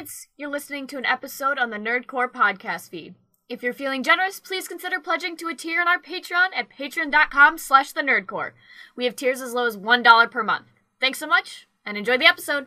nerds! 0.00 0.26
You're 0.36 0.50
listening 0.50 0.86
to 0.88 0.98
an 0.98 1.04
episode 1.04 1.58
on 1.58 1.70
the 1.70 1.76
Nerd 1.76 2.06
Corps 2.06 2.28
podcast 2.28 2.90
feed. 2.90 3.14
If 3.48 3.62
you're 3.62 3.72
feeling 3.72 4.02
generous, 4.02 4.40
please 4.40 4.68
consider 4.68 5.00
pledging 5.00 5.36
to 5.38 5.48
a 5.48 5.54
tier 5.54 5.80
on 5.80 5.88
our 5.88 6.00
Patreon 6.00 6.48
at 6.56 6.70
patreon.com 6.70 7.58
slash 7.58 7.92
the 7.92 8.00
nerdcorps. 8.00 8.52
We 8.96 9.04
have 9.04 9.16
tiers 9.16 9.40
as 9.40 9.52
low 9.52 9.66
as 9.66 9.76
$1 9.76 10.30
per 10.30 10.42
month. 10.42 10.66
Thanks 11.00 11.18
so 11.18 11.26
much, 11.26 11.66
and 11.84 11.96
enjoy 11.96 12.18
the 12.18 12.26
episode. 12.26 12.66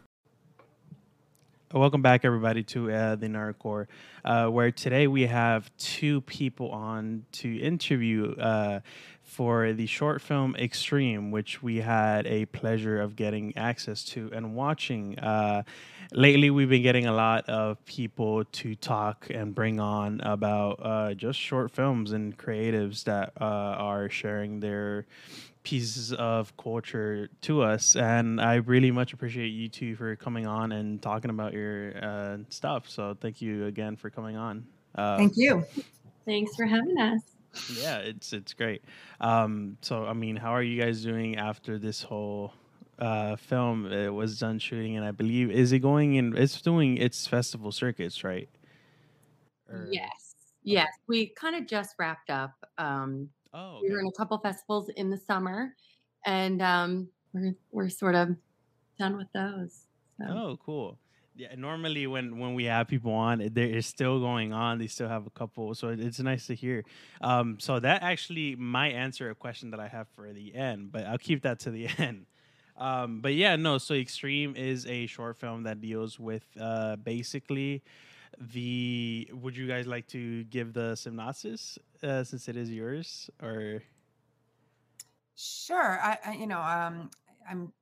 Welcome 1.73 2.03
back, 2.03 2.23
everybody, 2.23 2.61
to 2.65 2.91
uh, 2.91 3.15
the 3.15 3.25
Nerd 3.25 3.57
Corps, 3.57 3.87
uh, 4.23 4.47
where 4.47 4.69
today 4.69 5.07
we 5.07 5.25
have 5.25 5.75
two 5.77 6.21
people 6.21 6.69
on 6.69 7.25
to 7.31 7.57
interview 7.57 8.35
uh, 8.35 8.81
for 9.23 9.73
the 9.73 9.85
short 9.85 10.21
film 10.21 10.55
Extreme, 10.55 11.31
which 11.31 11.63
we 11.63 11.77
had 11.77 12.27
a 12.27 12.45
pleasure 12.45 13.01
of 13.01 13.15
getting 13.15 13.55
access 13.57 14.03
to 14.03 14.29
and 14.33 14.53
watching. 14.55 15.17
Uh, 15.17 15.63
lately, 16.11 16.49
we've 16.49 16.69
been 16.69 16.83
getting 16.83 17.07
a 17.07 17.13
lot 17.13 17.49
of 17.49 17.83
people 17.85 18.43
to 18.45 18.75
talk 18.75 19.27
and 19.29 19.55
bring 19.55 19.79
on 19.79 20.21
about 20.21 20.79
uh, 20.83 21.13
just 21.13 21.39
short 21.39 21.71
films 21.71 22.11
and 22.11 22.37
creatives 22.37 23.05
that 23.05 23.33
uh, 23.39 23.43
are 23.43 24.09
sharing 24.09 24.59
their 24.59 25.05
pieces 25.63 26.11
of 26.13 26.55
culture 26.57 27.29
to 27.41 27.63
us. 27.63 27.95
And 27.95 28.41
i 28.41 28.55
really 28.55 28.91
much 28.91 29.13
appreciate 29.13 29.47
you 29.47 29.69
two 29.69 29.95
for 29.95 30.15
coming 30.17 30.45
on 30.45 30.73
and 30.73 31.01
talking 31.01 31.31
about 31.31 31.53
your 31.53 31.93
uh, 32.03 32.37
stuff. 32.49 32.89
So 32.89 33.17
thank 33.19 33.41
you 33.41 33.65
again 33.65 33.95
for 33.95 34.09
coming 34.09 34.35
on. 34.35 34.65
Uh, 34.93 35.17
thank 35.17 35.33
you. 35.37 35.65
Thanks 36.25 36.55
for 36.55 36.65
having 36.65 36.99
us 36.99 37.21
yeah, 37.73 37.97
it's 37.99 38.33
it's 38.33 38.53
great. 38.53 38.83
Um, 39.21 39.77
so 39.81 40.05
I 40.05 40.13
mean, 40.13 40.35
how 40.35 40.51
are 40.51 40.63
you 40.63 40.81
guys 40.81 41.03
doing 41.03 41.37
after 41.37 41.77
this 41.77 42.01
whole 42.01 42.53
uh, 42.99 43.35
film 43.35 43.91
it 43.91 44.13
was 44.13 44.39
done 44.39 44.59
shooting? 44.59 44.97
And 44.97 45.05
I 45.05 45.11
believe 45.11 45.51
is 45.51 45.71
it 45.71 45.79
going 45.79 46.15
in? 46.15 46.35
It's 46.35 46.61
doing 46.61 46.97
its 46.97 47.27
festival 47.27 47.71
circuits, 47.71 48.23
right? 48.23 48.49
Or... 49.69 49.87
Yes, 49.91 50.35
yes. 50.63 50.89
We 51.07 51.27
kind 51.27 51.55
of 51.55 51.67
just 51.67 51.95
wrapped 51.99 52.29
up. 52.29 52.53
Um, 52.77 53.29
oh, 53.53 53.77
okay. 53.77 53.87
we 53.87 53.93
were 53.93 53.99
in 53.99 54.07
a 54.07 54.11
couple 54.11 54.37
festivals 54.39 54.89
in 54.95 55.09
the 55.09 55.17
summer, 55.17 55.75
and 56.25 56.61
um, 56.61 57.07
we're 57.33 57.55
we're 57.71 57.89
sort 57.89 58.15
of 58.15 58.35
done 58.97 59.17
with 59.17 59.31
those. 59.33 59.85
So. 60.19 60.25
Oh, 60.27 60.59
cool 60.63 60.97
yeah 61.35 61.55
normally 61.57 62.05
when 62.07 62.37
when 62.39 62.53
we 62.53 62.65
have 62.65 62.87
people 62.87 63.11
on 63.11 63.49
there 63.53 63.67
is 63.67 63.85
still 63.85 64.19
going 64.19 64.53
on. 64.53 64.77
They 64.77 64.87
still 64.87 65.09
have 65.09 65.25
a 65.25 65.29
couple 65.31 65.73
so 65.75 65.89
it's 65.89 66.19
nice 66.19 66.47
to 66.47 66.55
hear. 66.55 66.83
Um 67.21 67.57
so 67.59 67.79
that 67.79 68.03
actually 68.03 68.55
might 68.55 68.93
answer 68.93 69.29
a 69.29 69.35
question 69.35 69.71
that 69.71 69.79
i 69.79 69.87
have 69.87 70.07
for 70.15 70.31
the 70.31 70.53
end 70.55 70.91
but 70.91 71.05
i'll 71.05 71.17
keep 71.17 71.41
that 71.43 71.59
to 71.61 71.71
the 71.71 71.87
end. 71.97 72.25
Um 72.77 73.21
but 73.21 73.33
yeah 73.33 73.55
no 73.55 73.77
so 73.77 73.93
extreme 73.95 74.55
is 74.55 74.85
a 74.87 75.05
short 75.07 75.37
film 75.37 75.63
that 75.63 75.81
deals 75.81 76.19
with 76.19 76.43
uh 76.59 76.95
basically 76.97 77.83
the 78.39 79.29
would 79.31 79.55
you 79.55 79.67
guys 79.67 79.85
like 79.85 80.07
to 80.07 80.43
give 80.45 80.73
the 80.73 80.95
synopsis 80.95 81.77
uh, 82.01 82.23
since 82.23 82.47
it 82.47 82.57
is 82.57 82.71
yours 82.71 83.29
or? 83.41 83.83
Sure 85.35 85.99
i, 86.01 86.17
I 86.25 86.33
you 86.33 86.47
know 86.47 86.59
um 86.61 87.09
i'm 87.49 87.73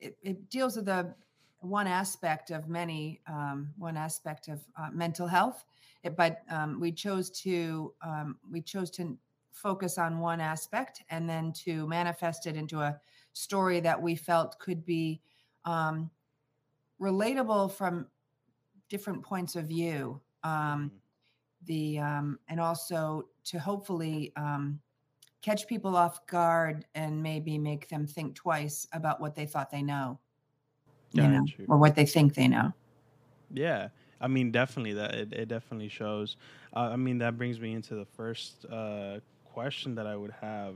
it, 0.00 0.16
it 0.22 0.50
deals 0.50 0.76
with 0.76 0.86
the 0.86 1.14
one 1.60 1.86
aspect 1.86 2.50
of 2.50 2.68
many, 2.68 3.20
um, 3.26 3.70
one 3.78 3.96
aspect 3.96 4.48
of 4.48 4.60
uh, 4.76 4.90
mental 4.92 5.26
health. 5.26 5.64
It, 6.04 6.16
but 6.16 6.42
um, 6.50 6.78
we 6.80 6.92
chose 6.92 7.30
to 7.42 7.92
um, 8.02 8.36
we 8.50 8.60
chose 8.60 8.90
to 8.92 9.16
focus 9.50 9.98
on 9.98 10.20
one 10.20 10.40
aspect 10.40 11.02
and 11.10 11.28
then 11.28 11.52
to 11.52 11.86
manifest 11.88 12.46
it 12.46 12.54
into 12.54 12.80
a 12.80 12.98
story 13.32 13.80
that 13.80 14.00
we 14.00 14.14
felt 14.14 14.58
could 14.60 14.84
be 14.84 15.20
um, 15.64 16.08
relatable 17.00 17.72
from 17.72 18.06
different 18.88 19.22
points 19.22 19.56
of 19.56 19.66
view. 19.66 20.20
Um, 20.44 20.52
mm-hmm. 20.52 20.86
the 21.66 21.98
um, 21.98 22.38
and 22.48 22.60
also 22.60 23.28
to 23.44 23.58
hopefully 23.58 24.32
catch 25.40 25.66
people 25.66 25.96
off 25.96 26.26
guard 26.26 26.84
and 26.94 27.22
maybe 27.22 27.58
make 27.58 27.88
them 27.88 28.06
think 28.06 28.34
twice 28.34 28.86
about 28.92 29.20
what 29.20 29.34
they 29.34 29.46
thought 29.46 29.70
they 29.70 29.82
know 29.82 30.18
you 31.12 31.22
know, 31.22 31.44
or 31.68 31.78
what 31.78 31.94
they 31.94 32.06
think 32.06 32.34
they 32.34 32.48
know. 32.48 32.72
Yeah. 33.52 33.88
I 34.20 34.26
mean, 34.26 34.50
definitely 34.50 34.94
that 34.94 35.14
it, 35.14 35.32
it 35.32 35.48
definitely 35.48 35.88
shows. 35.88 36.36
Uh, 36.74 36.90
I 36.92 36.96
mean, 36.96 37.18
that 37.18 37.38
brings 37.38 37.60
me 37.60 37.72
into 37.72 37.94
the 37.94 38.04
first 38.04 38.64
uh, 38.66 39.20
question 39.44 39.94
that 39.94 40.06
I 40.06 40.16
would 40.16 40.34
have. 40.40 40.74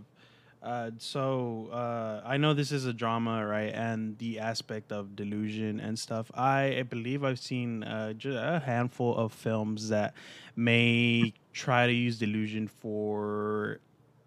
Uh, 0.63 0.93
so 0.99 1.69
uh, 1.73 2.23
I 2.25 2.37
know 2.37 2.55
this 2.55 2.71
is 2.71 2.87
a 2.87 2.93
drama, 2.93 3.45
right? 3.45 3.75
And 3.75 4.17
the 4.19 4.39
aspect 4.39 4.93
of 4.93 5.17
delusion 5.17 5.81
and 5.81 5.99
stuff. 5.99 6.31
I, 6.35 6.79
I 6.79 6.83
believe 6.85 7.25
I've 7.25 7.41
seen 7.41 7.83
uh, 7.83 8.15
a 8.25 8.61
handful 8.61 9.17
of 9.17 9.33
films 9.33 9.89
that 9.89 10.15
may 10.55 11.35
try 11.53 11.89
to 11.89 11.93
use 11.93 12.19
delusion 12.19 12.69
for 12.69 13.81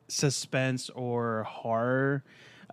suspense 0.09 0.89
or 0.89 1.43
horror 1.43 2.23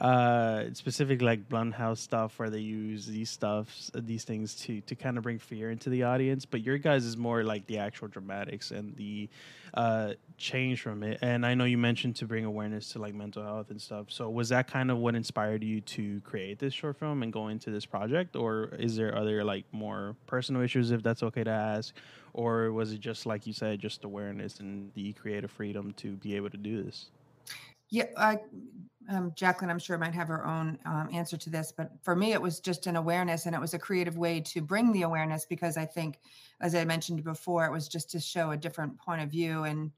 uh 0.03 0.65
specific 0.75 1.23
like 1.23 1.49
Blumhouse 1.49 1.99
stuff 1.99 2.39
where 2.39 2.51
they 2.51 2.59
use 2.59 3.07
these 3.07 3.31
stuffs 3.31 3.91
these 3.95 4.25
things 4.25 4.57
to 4.57 4.81
to 4.83 4.97
kind 4.97 5.17
of 5.17 5.23
bring 5.23 5.39
fear 5.39 5.71
into 5.71 5.91
the 5.91 6.03
audience 6.03 6.45
but 6.45 6.61
your 6.61 6.77
guys 6.77 7.05
is 7.05 7.17
more 7.17 7.45
like 7.45 7.65
the 7.67 7.79
actual 7.79 8.09
dramatics 8.09 8.73
and 8.73 8.97
the 8.97 9.29
uh 9.75 10.13
change 10.43 10.83
from 10.83 11.05
it. 11.05 11.19
And 11.23 11.47
i 11.47 11.55
know 11.55 11.65
you 11.65 11.79
mentioned 11.79 12.17
to 12.17 12.27
bring 12.27 12.45
awareness 12.45 12.89
to 12.91 12.99
like 12.99 13.15
mental 13.15 13.43
health 13.45 13.71
and 13.71 13.81
stuff. 13.81 14.07
So 14.09 14.29
was 14.29 14.49
that 14.49 14.67
kind 14.67 14.91
of 14.91 14.99
what 14.99 15.15
inspired 15.15 15.63
you 15.63 15.81
to 15.83 16.21
create 16.23 16.59
this 16.59 16.75
short 16.75 16.97
film 16.99 17.23
and 17.23 17.33
go 17.33 17.49
into 17.49 17.71
this 17.71 17.87
project? 17.87 18.35
Or 18.35 18.75
is 18.79 18.97
there 18.97 19.17
other 19.17 19.45
like 19.45 19.65
more 19.73 20.17
personal 20.27 20.63
issues 20.63 20.91
if 20.91 21.03
that's 21.03 21.23
okay 21.23 21.45
to 21.45 21.51
ask? 21.51 21.95
Or 22.35 22.73
was 22.73 22.93
it 22.93 23.01
just 23.01 23.25
like 23.25 23.47
you 23.47 23.53
said 23.53 23.79
just 23.79 24.05
awareness 24.05 24.59
and 24.59 24.91
the 24.95 25.13
creative 25.13 25.51
freedom 25.51 25.93
to 25.99 26.17
be 26.17 26.35
able 26.35 26.51
to 26.51 26.57
do 26.57 26.83
this 26.83 27.11
yeah, 27.93 28.07
I, 28.17 28.39
um, 29.11 29.33
Jaclyn, 29.33 29.69
I'm 29.69 29.79
sure 29.79 29.99
might 29.99 30.15
have 30.15 30.29
her 30.29 30.47
own 30.47 30.79
um, 30.87 31.11
answer 31.13 31.37
to 31.37 31.51
this, 31.51 31.75
but 31.77 31.91
for 32.03 32.17
me, 32.17 32.33
it 32.33 32.41
was 32.41 32.59
just 32.59 32.87
an 32.87 32.97
awareness, 32.97 33.45
and 33.45 33.55
it 33.55 33.61
was 33.61 33.75
a 33.75 33.79
creative 33.79 34.17
way 34.17 34.41
to 34.41 34.63
bring 34.63 34.93
the 34.93 35.03
awareness 35.03 35.45
because 35.45 35.77
I 35.77 35.85
think, 35.85 36.19
as 36.63 36.75
I 36.75 36.87
mentioned 36.87 37.23
before, 37.23 37.67
it 37.67 37.71
was 37.71 37.89
just 37.89 38.11
to 38.13 38.19
show 38.19 38.51
a 38.51 38.57
different 38.57 38.99
point 38.99 39.21
of 39.21 39.31
view, 39.31 39.65
and 39.65 39.91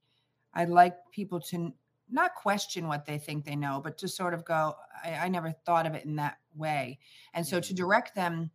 I'd 0.55 0.71
like 0.71 0.97
people 1.13 1.41
to 1.43 1.73
not 2.11 2.35
question 2.35 2.89
what 2.89 3.07
they 3.07 3.17
think 3.17 3.45
they 3.45 3.55
know, 3.55 3.81
but 3.83 3.97
to 3.99 4.09
sort 4.09 4.35
of 4.35 4.45
go, 4.45 4.75
I, 5.05 5.13
I 5.13 5.29
never 5.29 5.53
thought 5.53 5.87
of 5.87 5.95
it 5.95 6.05
in 6.05 6.17
that 6.17 6.39
way, 6.57 6.99
and 7.33 7.47
so 7.47 7.61
to 7.61 7.69
mm-hmm. 7.69 7.77
direct 7.77 8.17
them 8.17 8.51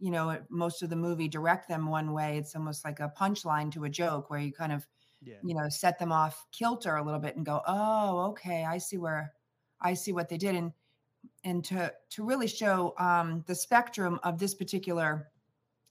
you 0.00 0.10
know 0.10 0.36
most 0.50 0.82
of 0.82 0.90
the 0.90 0.96
movie 0.96 1.28
direct 1.28 1.68
them 1.68 1.86
one 1.86 2.12
way 2.12 2.36
it's 2.36 2.56
almost 2.56 2.84
like 2.84 2.98
a 2.98 3.12
punchline 3.16 3.70
to 3.70 3.84
a 3.84 3.88
joke 3.88 4.30
where 4.30 4.40
you 4.40 4.52
kind 4.52 4.72
of 4.72 4.84
yeah. 5.24 5.36
you 5.42 5.54
know, 5.54 5.68
set 5.68 5.98
them 5.98 6.12
off 6.12 6.46
kilter 6.52 6.96
a 6.96 7.02
little 7.02 7.20
bit 7.20 7.36
and 7.36 7.46
go, 7.46 7.62
oh, 7.66 8.26
okay, 8.30 8.64
I 8.64 8.78
see 8.78 8.98
where 8.98 9.32
I 9.80 9.94
see 9.94 10.12
what 10.12 10.28
they 10.28 10.38
did. 10.38 10.54
And 10.54 10.72
and 11.44 11.64
to 11.64 11.92
to 12.10 12.24
really 12.24 12.48
show 12.48 12.94
um, 12.98 13.44
the 13.46 13.54
spectrum 13.54 14.18
of 14.22 14.38
this 14.38 14.54
particular, 14.54 15.28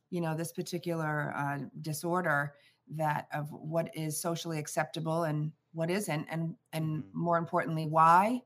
you 0.10 0.22
know, 0.22 0.36
this 0.36 0.52
particular 0.52 1.34
uh, 1.36 1.60
disorder 1.82 2.54
that 2.96 3.28
of 3.34 3.52
what 3.52 3.90
is 3.96 4.22
socially 4.22 4.60
acceptable 4.60 5.24
and 5.24 5.52
what 5.74 5.90
isn't, 5.90 6.28
and 6.30 6.56
and 6.74 7.04
mm-hmm. 7.04 7.20
more 7.20 7.38
importantly, 7.38 7.86
why, 7.86 8.42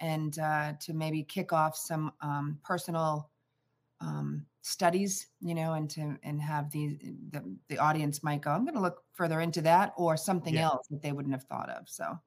and 0.00 0.38
uh, 0.38 0.74
to 0.80 0.92
maybe 0.92 1.22
kick 1.22 1.52
off 1.52 1.76
some 1.76 2.12
um, 2.20 2.58
personal 2.62 3.30
um, 4.00 4.44
studies, 4.66 5.28
you 5.40 5.54
know, 5.54 5.74
and 5.74 5.88
to 5.88 6.16
and 6.24 6.40
have 6.42 6.70
the 6.72 6.98
the, 7.30 7.56
the 7.68 7.78
audience 7.78 8.24
might 8.24 8.42
go, 8.42 8.50
I'm 8.50 8.64
going 8.64 8.74
to 8.74 8.80
look 8.80 9.04
further 9.12 9.40
into 9.40 9.62
that 9.62 9.92
or 9.96 10.16
something 10.16 10.54
yeah. 10.54 10.64
else 10.64 10.88
that 10.90 11.02
they 11.02 11.12
wouldn't 11.12 11.34
have 11.34 11.44
thought 11.44 11.70
of. 11.70 11.88
So 11.88 12.18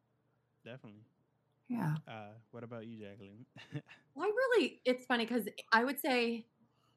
definitely. 0.63 1.01
Yeah. 1.67 1.95
Uh, 2.07 2.31
what 2.51 2.63
about 2.63 2.87
you, 2.87 2.97
Jaclyn? 2.97 3.45
well, 4.15 4.27
I 4.27 4.31
really, 4.31 4.81
it's 4.85 5.05
funny 5.05 5.25
because 5.25 5.47
I 5.73 5.83
would 5.83 5.99
say 5.99 6.45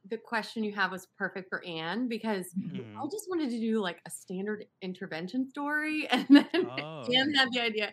the 0.09 0.17
question 0.17 0.65
you 0.65 0.73
have 0.73 0.93
was 0.93 1.09
perfect 1.19 1.49
for 1.51 1.63
Anne 1.65 2.09
because 2.09 2.47
mm-hmm. 2.59 2.99
I 2.99 3.05
just 3.11 3.29
wanted 3.29 3.51
to 3.51 3.59
do 3.59 3.81
like 3.81 4.01
a 4.07 4.11
standard 4.11 4.65
intervention 4.81 5.49
story, 5.49 6.09
and 6.11 6.27
then 6.31 6.47
oh. 6.55 7.05
Anne 7.15 7.35
had 7.35 7.49
the 7.53 7.61
idea. 7.61 7.93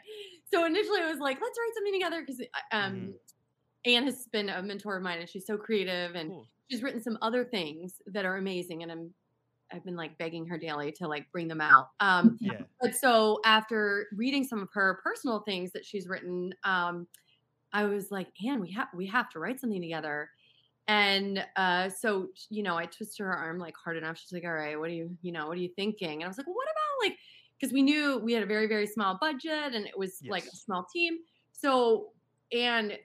So 0.53 0.65
initially, 0.65 1.01
I 1.01 1.09
was 1.09 1.19
like, 1.19 1.39
let's 1.41 1.57
write 1.59 1.71
something 1.75 1.93
together 1.93 2.21
because 2.25 2.41
um, 2.71 2.93
mm-hmm. 2.93 3.11
Anne 3.85 4.03
has 4.05 4.27
been 4.31 4.49
a 4.49 4.61
mentor 4.61 4.97
of 4.97 5.03
mine, 5.03 5.19
and 5.19 5.27
she's 5.27 5.47
so 5.47 5.57
creative, 5.57 6.15
and 6.15 6.29
cool 6.29 6.47
she's 6.69 6.83
written 6.83 7.01
some 7.01 7.17
other 7.21 7.43
things 7.43 8.01
that 8.07 8.25
are 8.25 8.37
amazing 8.37 8.83
and 8.83 8.91
i'm 8.91 9.13
i've 9.71 9.83
been 9.83 9.95
like 9.95 10.17
begging 10.17 10.45
her 10.45 10.57
daily 10.57 10.91
to 10.91 11.07
like 11.07 11.31
bring 11.31 11.47
them 11.47 11.61
out 11.61 11.89
um 11.99 12.37
yeah. 12.39 12.61
but 12.81 12.95
so 12.95 13.39
after 13.45 14.07
reading 14.15 14.43
some 14.43 14.61
of 14.61 14.69
her 14.73 14.99
personal 15.03 15.39
things 15.41 15.71
that 15.71 15.85
she's 15.85 16.07
written 16.07 16.53
um 16.63 17.07
i 17.73 17.83
was 17.83 18.11
like 18.11 18.27
Anne, 18.47 18.59
we 18.59 18.71
have 18.71 18.87
we 18.95 19.05
have 19.07 19.29
to 19.29 19.39
write 19.39 19.59
something 19.59 19.81
together 19.81 20.29
and 20.87 21.45
uh 21.55 21.87
so 21.87 22.27
you 22.49 22.63
know 22.63 22.75
i 22.75 22.85
twisted 22.85 23.23
her 23.23 23.31
arm 23.31 23.59
like 23.59 23.75
hard 23.81 23.95
enough 23.95 24.17
she's 24.17 24.31
like 24.31 24.43
all 24.43 24.53
right 24.53 24.77
what 24.79 24.89
are 24.89 24.93
you 24.93 25.15
you 25.21 25.31
know 25.31 25.47
what 25.47 25.57
are 25.57 25.61
you 25.61 25.69
thinking 25.75 26.21
and 26.21 26.23
i 26.23 26.27
was 26.27 26.37
like 26.37 26.47
well, 26.47 26.55
what 26.55 26.65
about 26.65 27.09
like 27.09 27.17
because 27.59 27.71
we 27.71 27.81
knew 27.81 28.17
we 28.19 28.33
had 28.33 28.41
a 28.41 28.47
very 28.47 28.67
very 28.67 28.87
small 28.87 29.17
budget 29.21 29.73
and 29.73 29.85
it 29.85 29.97
was 29.97 30.17
yes. 30.21 30.31
like 30.31 30.45
a 30.45 30.55
small 30.55 30.87
team 30.91 31.19
so 31.51 32.09
and 32.51 32.97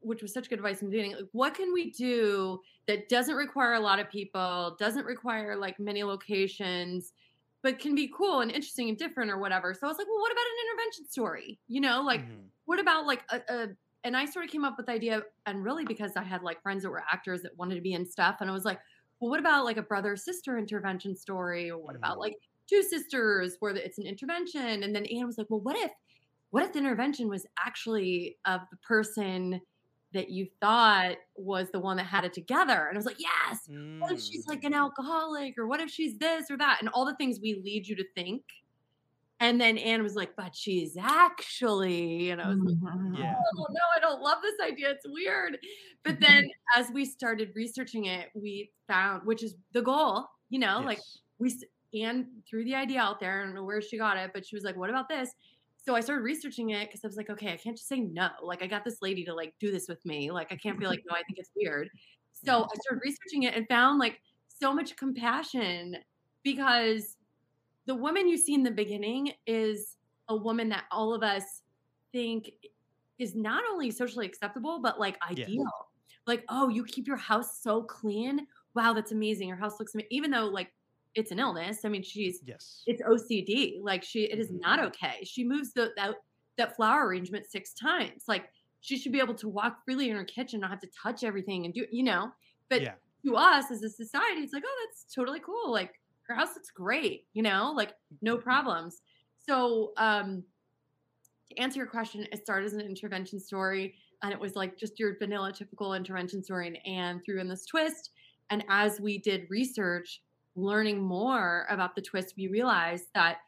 which 0.00 0.22
was 0.22 0.32
such 0.32 0.48
good 0.48 0.58
advice 0.58 0.82
in 0.82 0.88
the 0.88 0.90
beginning 0.90 1.14
like 1.14 1.28
what 1.32 1.54
can 1.54 1.72
we 1.72 1.90
do 1.92 2.60
that 2.88 3.08
doesn't 3.08 3.36
require 3.36 3.74
a 3.74 3.80
lot 3.80 4.00
of 4.00 4.10
people, 4.10 4.76
doesn't 4.80 5.04
require 5.04 5.54
like 5.54 5.78
many 5.78 6.02
locations, 6.02 7.12
but 7.62 7.78
can 7.78 7.94
be 7.94 8.10
cool 8.16 8.40
and 8.40 8.50
interesting 8.50 8.88
and 8.88 8.98
different 8.98 9.30
or 9.30 9.38
whatever. 9.38 9.74
So 9.74 9.86
I 9.86 9.88
was 9.88 9.98
like, 9.98 10.06
well, 10.08 10.20
what 10.20 10.32
about 10.32 10.40
an 10.40 10.66
intervention 10.66 11.06
story? 11.08 11.58
You 11.68 11.82
know, 11.82 12.02
like 12.02 12.22
mm-hmm. 12.22 12.46
what 12.64 12.80
about 12.80 13.06
like 13.06 13.22
a, 13.30 13.40
a 13.48 13.68
and 14.04 14.16
I 14.16 14.24
sort 14.24 14.44
of 14.44 14.50
came 14.50 14.64
up 14.64 14.76
with 14.76 14.86
the 14.86 14.92
idea, 14.92 15.22
and 15.46 15.62
really 15.62 15.84
because 15.84 16.12
I 16.16 16.22
had 16.22 16.42
like 16.42 16.62
friends 16.62 16.82
that 16.82 16.90
were 16.90 17.04
actors 17.12 17.42
that 17.42 17.56
wanted 17.58 17.74
to 17.74 17.80
be 17.80 17.92
in 17.92 18.06
stuff, 18.06 18.36
and 18.40 18.48
I 18.48 18.52
was 18.52 18.64
like, 18.64 18.78
well, 19.20 19.30
what 19.30 19.40
about 19.40 19.64
like 19.64 19.76
a 19.76 19.82
brother 19.82 20.16
sister 20.16 20.56
intervention 20.56 21.14
story, 21.14 21.70
or 21.70 21.78
what 21.78 21.96
about 21.96 22.12
mm-hmm. 22.12 22.20
like 22.20 22.36
two 22.68 22.82
sisters 22.82 23.56
where 23.60 23.74
it's 23.74 23.98
an 23.98 24.06
intervention? 24.06 24.82
And 24.82 24.94
then 24.94 25.04
Anne 25.06 25.26
was 25.26 25.36
like, 25.36 25.48
well, 25.50 25.60
what 25.60 25.76
if, 25.76 25.90
what 26.50 26.64
if 26.64 26.72
the 26.72 26.78
intervention 26.78 27.28
was 27.28 27.44
actually 27.58 28.36
of 28.46 28.60
the 28.70 28.76
person 28.78 29.60
that 30.12 30.30
you 30.30 30.46
thought 30.60 31.16
was 31.36 31.68
the 31.70 31.80
one 31.80 31.96
that 31.98 32.06
had 32.06 32.24
it 32.24 32.32
together? 32.32 32.86
And 32.86 32.96
I 32.96 32.98
was 32.98 33.06
like, 33.06 33.20
yes. 33.20 33.60
Mm. 33.70 34.00
What 34.00 34.12
if 34.12 34.20
she's 34.20 34.46
like 34.46 34.64
an 34.64 34.72
mm. 34.72 34.78
alcoholic, 34.78 35.58
or 35.58 35.66
what 35.66 35.80
if 35.80 35.90
she's 35.90 36.18
this 36.18 36.50
or 36.50 36.56
that, 36.58 36.78
and 36.80 36.88
all 36.90 37.04
the 37.04 37.16
things 37.16 37.38
we 37.42 37.60
lead 37.64 37.86
you 37.86 37.96
to 37.96 38.04
think 38.14 38.42
and 39.40 39.60
then 39.60 39.78
Anne 39.78 40.02
was 40.02 40.16
like, 40.16 40.34
but 40.36 40.54
she's 40.54 40.96
actually, 40.96 42.30
and 42.30 42.42
I 42.42 42.48
was 42.48 42.58
like, 42.58 42.74
mm-hmm. 42.74 43.14
yeah. 43.14 43.34
oh 43.56 43.66
no, 43.70 43.80
I 43.96 44.00
don't 44.00 44.20
love 44.20 44.38
this 44.42 44.56
idea. 44.66 44.90
It's 44.90 45.06
weird. 45.06 45.58
But 46.02 46.18
then 46.18 46.50
as 46.76 46.90
we 46.90 47.04
started 47.04 47.52
researching 47.54 48.06
it, 48.06 48.30
we 48.34 48.70
found, 48.88 49.24
which 49.24 49.44
is 49.44 49.54
the 49.72 49.82
goal, 49.82 50.26
you 50.50 50.58
know, 50.58 50.78
yes. 50.78 50.86
like 50.86 51.00
we, 51.38 52.02
Anne 52.02 52.26
threw 52.50 52.64
the 52.64 52.74
idea 52.74 53.00
out 53.00 53.20
there. 53.20 53.40
I 53.40 53.44
don't 53.44 53.54
know 53.54 53.64
where 53.64 53.80
she 53.80 53.96
got 53.96 54.16
it, 54.16 54.32
but 54.34 54.44
she 54.44 54.56
was 54.56 54.64
like, 54.64 54.76
what 54.76 54.90
about 54.90 55.08
this? 55.08 55.30
So 55.88 55.94
I 55.94 56.00
started 56.00 56.22
researching 56.22 56.68
it 56.68 56.86
because 56.86 57.02
I 57.02 57.06
was 57.06 57.16
like, 57.16 57.30
okay, 57.30 57.50
I 57.50 57.56
can't 57.56 57.74
just 57.74 57.88
say 57.88 58.00
no. 58.00 58.28
Like 58.42 58.62
I 58.62 58.66
got 58.66 58.84
this 58.84 58.98
lady 59.00 59.24
to 59.24 59.32
like 59.32 59.54
do 59.58 59.72
this 59.72 59.88
with 59.88 60.04
me. 60.04 60.30
Like 60.30 60.52
I 60.52 60.56
can't 60.56 60.78
be 60.78 60.86
like, 60.86 61.02
no, 61.08 61.16
I 61.16 61.22
think 61.22 61.38
it's 61.38 61.48
weird. 61.56 61.88
So 62.44 62.64
I 62.64 62.76
started 62.82 63.00
researching 63.02 63.44
it 63.44 63.54
and 63.54 63.66
found 63.68 63.98
like 63.98 64.20
so 64.48 64.74
much 64.74 64.96
compassion 64.96 65.96
because 66.42 67.16
the 67.86 67.94
woman 67.94 68.28
you 68.28 68.36
see 68.36 68.52
in 68.52 68.62
the 68.62 68.70
beginning 68.70 69.32
is 69.46 69.96
a 70.28 70.36
woman 70.36 70.68
that 70.68 70.84
all 70.90 71.14
of 71.14 71.22
us 71.22 71.62
think 72.12 72.50
is 73.18 73.34
not 73.34 73.64
only 73.72 73.90
socially 73.90 74.26
acceptable 74.26 74.82
but 74.82 75.00
like 75.00 75.16
ideal. 75.30 75.64
Like, 76.26 76.44
oh, 76.50 76.68
you 76.68 76.84
keep 76.84 77.06
your 77.06 77.16
house 77.16 77.62
so 77.62 77.82
clean. 77.84 78.46
Wow, 78.74 78.92
that's 78.92 79.12
amazing. 79.12 79.48
Your 79.48 79.56
house 79.56 79.80
looks 79.80 79.94
amazing. 79.94 80.08
Even 80.10 80.32
though 80.32 80.48
like 80.48 80.70
it's 81.18 81.32
an 81.32 81.38
illness. 81.38 81.80
I 81.84 81.88
mean, 81.88 82.02
she's 82.02 82.40
yes, 82.44 82.82
it's 82.86 83.02
OCD. 83.02 83.78
Like 83.82 84.04
she, 84.04 84.24
it 84.24 84.38
is 84.38 84.50
not 84.52 84.78
mm-hmm. 84.78 84.88
okay. 84.88 85.24
She 85.24 85.44
moves 85.44 85.72
the 85.72 85.90
that 85.96 86.14
that 86.56 86.76
flower 86.76 87.06
arrangement 87.06 87.46
six 87.50 87.74
times. 87.74 88.24
Like 88.28 88.44
she 88.80 88.96
should 88.96 89.12
be 89.12 89.18
able 89.18 89.34
to 89.34 89.48
walk 89.48 89.78
freely 89.84 90.10
in 90.10 90.16
her 90.16 90.24
kitchen, 90.24 90.60
not 90.60 90.70
have 90.70 90.80
to 90.80 90.88
touch 91.02 91.24
everything 91.24 91.64
and 91.64 91.74
do, 91.74 91.86
you 91.90 92.04
know. 92.04 92.30
But 92.70 92.82
yeah. 92.82 92.94
to 93.24 93.36
us 93.36 93.70
as 93.70 93.82
a 93.82 93.90
society, 93.90 94.42
it's 94.42 94.52
like, 94.52 94.62
oh, 94.66 94.86
that's 94.86 95.12
totally 95.12 95.40
cool. 95.40 95.72
Like 95.72 95.92
her 96.28 96.34
house 96.34 96.50
looks 96.54 96.70
great, 96.70 97.26
you 97.32 97.42
know, 97.42 97.72
like 97.76 97.94
no 98.22 98.36
mm-hmm. 98.36 98.44
problems. 98.44 99.02
So, 99.48 99.92
um, 99.96 100.44
to 101.50 101.58
answer 101.58 101.78
your 101.78 101.86
question, 101.86 102.26
it 102.30 102.42
started 102.42 102.66
as 102.66 102.74
an 102.74 102.82
intervention 102.82 103.40
story 103.40 103.94
and 104.22 104.32
it 104.32 104.38
was 104.38 104.54
like 104.54 104.76
just 104.76 104.98
your 104.98 105.16
vanilla 105.18 105.52
typical 105.52 105.94
intervention 105.94 106.42
story 106.42 106.66
and 106.66 106.78
Anne 106.86 107.22
threw 107.24 107.40
in 107.40 107.48
this 107.48 107.64
twist. 107.64 108.10
And 108.50 108.64
as 108.68 109.00
we 109.00 109.18
did 109.18 109.46
research, 109.48 110.20
learning 110.58 111.00
more 111.00 111.66
about 111.70 111.94
the 111.94 112.02
twist, 112.02 112.34
we 112.36 112.48
realized 112.48 113.06
that 113.14 113.38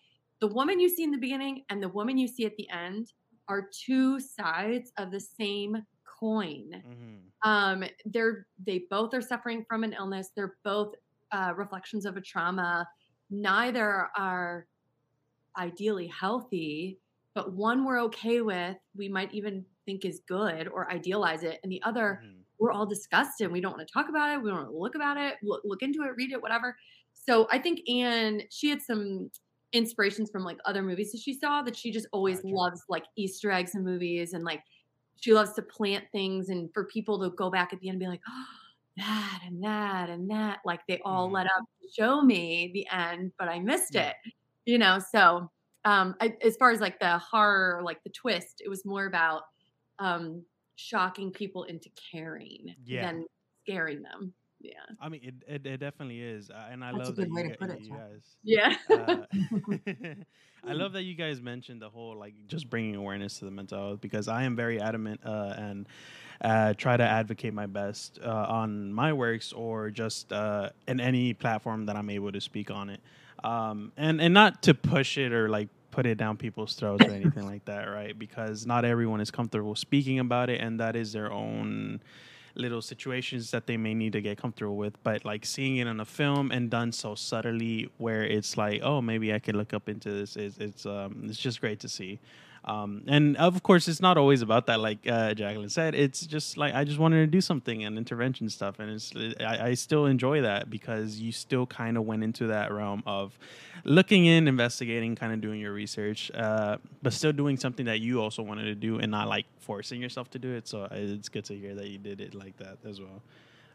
the 0.41 0.47
woman 0.47 0.81
you 0.81 0.89
see 0.89 1.03
in 1.03 1.11
the 1.11 1.19
beginning 1.19 1.65
and 1.69 1.83
the 1.83 1.89
woman 1.89 2.17
you 2.17 2.27
see 2.27 2.47
at 2.47 2.57
the 2.57 2.69
end 2.71 3.13
are 3.49 3.69
two 3.85 4.21
sides 4.21 4.93
of 4.97 5.11
the 5.11 5.21
same 5.21 5.77
coin. 6.21 6.71
Mm-hmm. 6.73 7.51
Um, 7.51 7.85
they're 8.05 8.47
they 8.65 8.85
both 8.91 9.15
are 9.15 9.23
suffering 9.23 9.65
from 9.69 9.85
an 9.85 9.95
illness. 9.95 10.31
They're 10.35 10.57
both 10.65 10.95
uh, 11.33 11.53
reflections 11.57 12.07
of 12.07 12.17
a 12.17 12.21
trauma. 12.21 12.87
Neither 13.31 14.09
are 14.17 14.67
ideally 15.59 16.09
healthy, 16.09 16.99
but 17.35 17.53
one 17.53 17.85
we're 17.85 18.01
okay 18.03 18.41
with, 18.41 18.77
we 18.97 19.09
might 19.09 19.33
even 19.33 19.65
think 19.87 20.05
is 20.05 20.21
good 20.29 20.69
or 20.69 20.91
idealize 20.91 21.43
it, 21.43 21.61
and 21.63 21.73
the 21.73 21.83
other 21.83 22.21
mm-hmm. 22.23 22.40
We're 22.61 22.73
all 22.73 22.87
disgusted. 22.87 23.51
We 23.51 23.61
don't 23.61 23.77
want 23.77 23.89
to 23.89 23.93
talk 23.93 24.09
about 24.09 24.31
it. 24.31 24.41
We 24.41 24.51
don't 24.51 24.59
want 24.59 24.71
to 24.71 24.77
look 24.77 24.95
about 24.95 25.17
it, 25.17 25.37
look, 25.43 25.63
look 25.65 25.83
into 25.83 26.03
it, 26.03 26.13
read 26.17 26.31
it, 26.31 26.41
whatever. 26.41 26.77
So 27.13 27.49
I 27.51 27.59
think 27.59 27.89
Anne, 27.89 28.43
she 28.51 28.69
had 28.69 28.83
some 28.83 29.31
inspirations 29.73 30.31
from 30.31 30.45
like 30.45 30.59
other 30.65 30.83
movies 30.83 31.13
that 31.13 31.21
she 31.21 31.35
saw 31.35 31.63
that 31.63 31.77
she 31.77 31.91
just 31.91 32.07
always 32.13 32.41
gotcha. 32.41 32.55
loves 32.55 32.83
like 32.89 33.05
Easter 33.17 33.51
eggs 33.51 33.75
in 33.75 33.85
movies 33.85 34.33
and 34.35 34.45
like 34.45 34.63
she 35.17 35.33
loves 35.33 35.53
to 35.55 35.63
plant 35.63 36.05
things 36.13 36.49
and 36.49 36.73
for 36.73 36.85
people 36.85 37.19
to 37.21 37.31
go 37.37 37.51
back 37.51 37.73
at 37.73 37.81
the 37.81 37.89
end 37.89 37.95
and 37.95 38.01
be 38.01 38.09
like, 38.09 38.23
oh, 38.29 38.45
that 38.97 39.41
and 39.47 39.63
that 39.63 40.11
and 40.11 40.31
that. 40.31 40.59
Like 40.65 40.81
they 40.87 41.01
all 41.05 41.29
mm. 41.29 41.33
let 41.33 41.47
up 41.47 41.65
show 41.97 42.23
me 42.23 42.71
the 42.75 42.87
end, 42.93 43.33
but 43.39 43.49
I 43.49 43.59
missed 43.59 43.95
yeah. 43.95 44.11
it, 44.11 44.17
you 44.65 44.79
know? 44.79 44.99
So, 44.99 45.51
um, 45.85 46.15
I, 46.21 46.37
as 46.45 46.57
far 46.57 46.71
as 46.71 46.81
like 46.81 47.01
the 47.01 47.19
horror, 47.19 47.81
like 47.83 48.03
the 48.05 48.11
twist, 48.11 48.63
it 48.65 48.69
was 48.69 48.85
more 48.85 49.07
about, 49.07 49.43
um, 49.99 50.43
shocking 50.81 51.31
people 51.31 51.65
into 51.65 51.91
caring 52.11 52.75
yeah. 52.85 53.07
than 53.07 53.27
scaring 53.65 54.03
them. 54.03 54.33
Yeah. 54.61 54.73
I 55.01 55.09
mean, 55.09 55.21
it, 55.23 55.35
it, 55.47 55.67
it 55.67 55.77
definitely 55.79 56.21
is. 56.21 56.51
Uh, 56.51 56.69
and 56.71 56.85
I 56.85 56.93
That's 56.93 57.07
love 57.07 57.17
that 57.17 57.29
you, 57.29 57.39
you, 57.81 57.91
guys, 57.91 58.37
Yeah. 58.43 58.75
Uh, 58.91 59.25
I 60.69 60.75
love 60.75 60.93
that 60.93 61.05
you 61.05 61.15
guys 61.15 61.41
mentioned 61.41 61.81
the 61.81 61.89
whole 61.89 62.17
like 62.17 62.35
just 62.47 62.69
bringing 62.69 62.95
awareness 62.95 63.39
to 63.39 63.47
the 63.47 63.51
mental 63.51 63.79
health 63.79 64.01
because 64.03 64.29
I 64.29 64.43
am 64.43 64.57
very 64.57 64.81
adamant 64.81 65.21
uh, 65.25 65.55
and 65.57 65.89
uh, 66.43 66.75
try 66.75 66.97
to 66.97 67.03
advocate 67.03 67.55
my 67.55 67.67
best 67.67 68.19
uh, 68.23 68.29
on 68.29 68.93
my 68.93 69.13
works 69.15 69.53
or 69.53 69.91
just 69.91 70.33
uh, 70.33 70.71
in 70.87 71.01
any 71.01 71.33
platform 71.33 71.87
that 71.87 71.97
I'm 71.97 72.11
able 72.11 72.33
to 72.33 72.41
speak 72.41 72.71
on 72.71 72.91
it. 72.91 73.01
Um, 73.43 73.93
and 73.97 74.21
and 74.21 74.35
not 74.35 74.63
to 74.65 74.75
push 74.75 75.17
it 75.17 75.33
or 75.33 75.49
like 75.49 75.69
put 75.91 76.07
it 76.07 76.17
down 76.17 76.37
people's 76.37 76.75
throats 76.75 77.05
or 77.05 77.11
anything 77.11 77.47
like 77.47 77.65
that, 77.65 77.85
right? 77.85 78.19
Because 78.19 78.67
not 78.67 78.85
everyone 78.85 79.21
is 79.21 79.31
comfortable 79.31 79.75
speaking 79.75 80.19
about 80.19 80.51
it, 80.51 80.61
and 80.61 80.79
that 80.81 80.97
is 80.97 81.13
their 81.13 81.33
own 81.33 82.01
little 82.55 82.83
situations 82.83 83.51
that 83.53 83.67
they 83.67 83.77
may 83.77 83.95
need 83.95 84.13
to 84.13 84.21
get 84.21 84.39
comfortable 84.39 84.77
with. 84.77 85.03
But 85.03 85.25
like 85.25 85.45
seeing 85.45 85.77
it 85.77 85.87
on 85.87 86.01
a 86.01 86.05
film 86.05 86.51
and 86.51 86.71
done 86.71 86.93
so 86.93 87.15
subtly, 87.15 87.91
where 87.99 88.25
it's 88.25 88.57
like, 88.57 88.81
oh, 88.83 89.01
maybe 89.01 89.33
I 89.33 89.39
could 89.39 89.57
look 89.57 89.73
up 89.75 89.89
into 89.89 90.11
this. 90.11 90.37
Is 90.37 90.59
it's 90.59 90.87
um, 90.87 91.23
it's 91.25 91.39
just 91.39 91.61
great 91.61 91.81
to 91.81 91.89
see. 91.89 92.19
Um, 92.65 93.05
and 93.07 93.37
of 93.39 93.63
course, 93.63 93.89
it's 93.89 94.01
not 94.01 94.19
always 94.19 94.43
about 94.43 94.67
that. 94.67 94.81
Like 94.81 95.07
uh, 95.07 95.35
Jaclyn 95.35 95.71
said, 95.71 95.95
it's 95.95 96.27
just 96.27 96.57
like 96.57 96.75
I 96.75 96.85
just 96.85 96.99
wanted 96.99 97.21
to 97.21 97.27
do 97.27 97.41
something 97.41 97.85
and 97.85 97.97
intervention 97.97 98.49
stuff, 98.51 98.79
and 98.79 98.91
it's 98.91 99.13
I, 99.41 99.69
I 99.69 99.75
still 99.75 100.07
enjoy 100.07 100.43
that 100.43 100.69
because 100.69 101.19
you 101.19 101.33
still 101.33 101.67
kind 101.67 101.97
of 101.97 102.05
went 102.05 102.23
into 102.23 102.49
that 102.49 102.71
realm 102.73 103.03
of 103.07 103.39
looking 103.85 104.27
in, 104.27 104.47
investigating, 104.47 105.17
kind 105.17 105.33
of 105.33 105.41
doing 105.41 105.61
your 105.61 105.73
research, 105.73 106.31
uh, 106.35 106.77
but 107.03 107.13
still 107.13 107.33
doing 107.33 107.57
something 107.57 107.87
that 107.87 108.01
you 108.01 108.21
also 108.21 108.43
wanted 108.43 108.65
to 108.65 108.75
do 108.75 108.99
and 108.99 109.11
not 109.11 109.29
like 109.29 109.47
forcing 109.59 110.01
yourself 110.01 110.31
to 110.31 110.39
do 110.39 110.53
it. 110.53 110.69
So 110.69 110.83
uh, 110.83 110.89
it's 110.93 111.29
good 111.29 111.45
to 111.47 111.57
hear 111.57 111.75
that 111.75 111.89
you 111.89 111.99
did 111.99 112.21
it 112.21 112.35
like 112.35 112.57
that 112.59 112.79
as 112.87 113.01
well. 113.01 113.23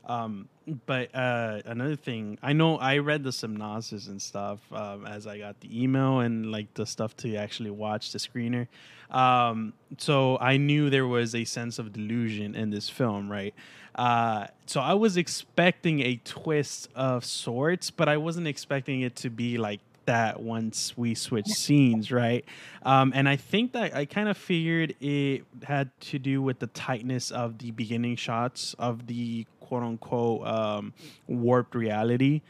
Um, 0.06 0.50
but 0.86 1.14
uh, 1.16 1.62
another 1.66 1.96
thing, 1.96 2.38
I 2.42 2.54
know 2.54 2.78
I 2.78 2.98
read 2.98 3.24
the 3.24 3.32
synopsis 3.32 4.08
and 4.08 4.22
stuff 4.22 4.60
um, 4.72 5.06
as 5.06 5.28
I 5.28 5.38
got 5.38 5.60
the 5.60 5.84
email 5.84 6.20
and 6.20 6.52
like 6.52 6.74
the 6.74 6.86
stuff 6.86 7.16
to 7.18 7.36
actually 7.36 7.72
watch 7.72 8.12
the 8.12 8.20
screener. 8.20 8.68
Um, 9.12 9.74
so 9.98 10.38
I 10.40 10.58
knew 10.58 10.90
there 10.90 11.08
was 11.08 11.36
a 11.36 11.44
sense 11.46 11.80
of 11.80 11.94
delusion 11.94 12.56
in 12.56 12.72
this 12.72 12.90
film, 12.90 13.32
right? 13.32 13.54
Uh, 13.94 14.48
so 14.66 14.82
I 14.82 14.94
was 14.94 15.18
expecting 15.18 16.02
a 16.02 16.20
twist 16.24 16.90
of 16.96 17.24
sorts, 17.24 17.92
but 17.92 18.10
I 18.10 18.18
wasn't 18.18 18.48
expecting 18.48 19.02
it 19.02 19.16
to 19.18 19.30
be 19.30 19.58
like 19.58 19.80
that 20.06 20.42
once 20.42 20.98
we 20.98 21.16
switch 21.16 21.48
scenes, 21.48 22.12
right? 22.12 22.46
Um, 22.84 23.12
and 23.16 23.28
I 23.28 23.36
think 23.36 23.74
that 23.74 23.96
I 23.96 24.06
kind 24.06 24.30
of 24.30 24.38
figured 24.38 24.96
it 25.00 25.44
had 25.64 25.90
to 26.02 26.20
do 26.20 26.42
with 26.42 26.60
the 26.60 26.68
tightness 26.68 27.32
of 27.32 27.58
the 27.58 27.72
beginning 27.72 28.16
shots 28.16 28.76
of 28.78 29.08
the 29.08 29.46
quote 29.66 29.84
unquote 29.84 30.46
um, 30.48 30.94
warped 31.28 31.76
reality 31.76 32.42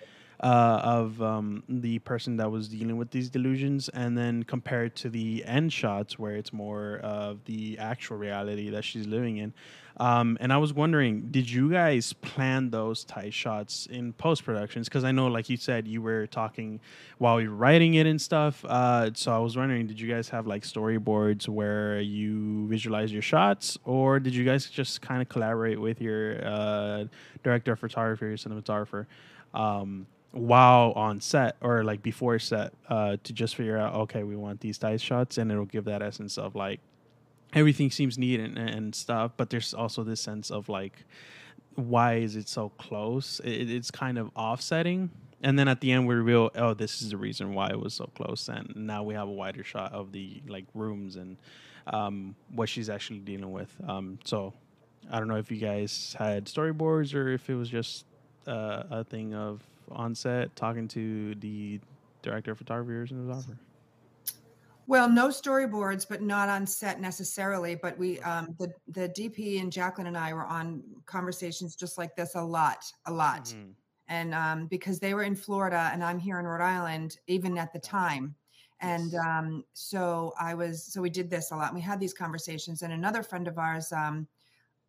uh, 0.41 0.81
of 0.84 1.22
um, 1.22 1.63
the 1.69 2.00
person 2.00 2.38
that 2.38 2.51
was 2.51 2.67
dealing 2.67 2.98
with 2.98 3.10
these 3.12 3.29
delusions, 3.29 3.89
and 3.89 4.17
then 4.17 4.43
compared 4.43 4.95
to 4.98 5.10
the 5.10 5.43
end 5.45 5.72
shots 5.72 6.19
where 6.19 6.36
it's 6.36 6.51
more 6.51 6.98
of 6.98 7.43
the 7.45 7.77
actual 7.79 8.17
reality 8.17 8.69
that 8.69 8.84
she's 8.84 9.07
living 9.07 9.38
in. 9.38 9.53
Um, 9.98 10.38
and 10.42 10.52
I 10.52 10.58
was 10.58 10.74
wondering, 10.74 11.28
did 11.32 11.50
you 11.50 11.72
guys 11.72 12.14
plan 12.14 12.70
those 12.70 13.06
tight 13.06 13.34
shots 13.34 13.88
in 13.90 14.14
post 14.14 14.44
productions? 14.44 14.90
Because 14.90 15.04
I 15.04 15.12
know, 15.12 15.28
like 15.28 15.50
you 15.50 15.58
said, 15.58 15.88
you 15.88 16.02
were 16.02 16.28
talking 16.28 16.82
while 17.18 17.40
you're 17.40 17.52
writing 17.52 17.94
it 17.94 18.06
and 18.06 18.22
stuff. 18.22 18.64
Uh, 18.66 19.12
so 19.14 19.34
I 19.34 19.40
was 19.40 19.56
wondering, 19.56 19.88
did 19.88 20.00
you 20.00 20.10
guys 20.10 20.28
have 20.30 20.48
like 20.48 20.64
storyboards 20.64 21.48
where 21.48 22.02
you 22.02 22.68
visualize 22.68 23.14
your 23.14 23.22
shots, 23.22 23.78
or 23.86 24.20
did 24.20 24.36
you 24.36 24.44
guys 24.44 24.70
just 24.70 25.02
kind 25.02 25.22
of 25.22 25.30
collaborate 25.30 25.80
with 25.80 26.02
your 26.02 26.46
uh, 26.46 27.06
director 27.44 27.74
of 27.74 27.80
photography 27.80 28.25
or 28.25 28.38
cinematographer? 28.38 29.06
Um, 29.54 30.08
while 30.32 30.92
on 30.98 31.22
set 31.22 31.56
or 31.62 31.86
like 31.86 32.04
before 32.04 32.38
set 32.38 32.74
uh, 32.90 33.16
to 33.24 33.32
just 33.32 33.56
figure 33.56 33.78
out 33.78 33.96
okay 33.96 34.24
we 34.24 34.36
want 34.36 34.60
these 34.60 34.78
tight 34.78 35.00
shots 35.00 35.38
and 35.38 35.50
it'll 35.50 35.64
give 35.64 35.86
that 35.86 36.02
essence 36.02 36.38
of 36.38 36.56
like 36.56 36.82
everything 37.54 37.90
seems 37.90 38.18
neat 38.18 38.40
and, 38.40 38.58
and 38.58 38.96
stuff 38.96 39.32
but 39.38 39.50
there's 39.50 39.74
also 39.74 40.04
this 40.04 40.22
sense 40.22 40.52
of 40.52 40.68
like 40.70 41.06
why 41.75 42.16
is 42.16 42.36
it 42.36 42.48
so 42.48 42.70
close? 42.70 43.40
It, 43.44 43.70
it's 43.70 43.92
kind 43.92 44.18
of 44.18 44.32
offsetting. 44.36 45.12
And 45.42 45.60
then 45.60 45.68
at 45.68 45.82
the 45.82 45.92
end, 45.92 46.08
we 46.08 46.16
reveal, 46.16 46.50
oh, 46.56 46.74
this 46.74 47.02
is 47.02 47.12
the 47.12 47.18
reason 47.18 47.54
why 47.54 47.70
it 47.70 47.80
was 47.80 47.94
so 47.94 48.10
close. 48.16 48.48
And 48.50 48.74
now 48.75 49.04
we 49.04 49.14
have 49.14 49.28
a 49.28 49.32
wider 49.32 49.64
shot 49.64 49.94
of 49.94 50.12
the 50.12 50.42
like 50.48 50.66
rooms 50.74 51.18
and 51.18 51.38
um, 51.88 52.36
what 52.54 52.70
she's 52.70 52.90
actually 52.90 53.20
dealing 53.20 53.52
with. 53.52 53.74
Um, 53.88 54.18
so 54.24 54.54
I 55.12 55.20
don't 55.20 55.28
know 55.28 55.38
if 55.38 55.52
you 55.52 55.58
guys 55.58 56.16
had 56.18 56.46
storyboards 56.46 57.14
or 57.14 57.30
if 57.30 57.50
it 57.50 57.56
was 57.56 57.70
just 57.70 58.06
uh, 58.48 58.84
a 58.90 59.04
thing 59.04 59.36
of 59.36 59.62
on 59.92 60.16
set 60.16 60.56
talking 60.56 60.88
to 60.88 61.36
the 61.36 61.80
director 62.24 62.52
of 62.52 62.58
photography 62.58 62.94
or 62.94 63.06
cinematographer. 63.06 63.58
Well, 64.88 65.10
no 65.10 65.30
storyboards, 65.30 66.08
but 66.08 66.22
not 66.22 66.48
on 66.48 66.68
set 66.68 67.01
necessarily. 67.01 67.75
But 67.75 67.98
we, 67.98 68.20
um, 68.20 68.56
the 68.60 68.72
the 68.88 69.10
DP 69.10 69.60
and 69.60 69.72
Jaclyn 69.72 70.08
and 70.08 70.18
I 70.18 70.34
were 70.34 70.46
on 70.46 70.84
conversations 71.06 71.75
just 71.75 71.98
like 71.98 72.15
this 72.15 72.36
a 72.36 72.42
lot, 72.42 72.86
a 73.06 73.12
lot, 73.12 73.46
mm-hmm. 73.46 73.72
and 74.08 74.34
um, 74.34 74.68
because 74.68 75.00
they 75.00 75.13
were 75.13 75.24
in 75.24 75.36
Florida 75.36 75.89
and 75.92 76.04
I'm 76.04 76.20
here 76.20 76.39
in 76.39 76.46
Rhode 76.46 76.63
Island, 76.63 77.18
even 77.27 77.58
at 77.58 77.74
the 77.74 77.80
time, 77.80 78.36
and 78.82 79.12
yes. 79.12 79.25
um, 79.25 79.63
so 79.74 80.34
I 80.39 80.54
was, 80.54 80.84
so 80.84 81.01
we 81.01 81.10
did 81.10 81.30
this 81.30 81.51
a 81.51 81.56
lot. 81.56 81.74
We 81.74 81.82
had 81.82 82.00
these 82.00 82.13
conversations, 82.13 82.84
and 82.84 82.94
another 82.94 83.24
friend 83.24 83.48
of 83.48 83.58
ours 83.58 83.92
um, 83.92 84.27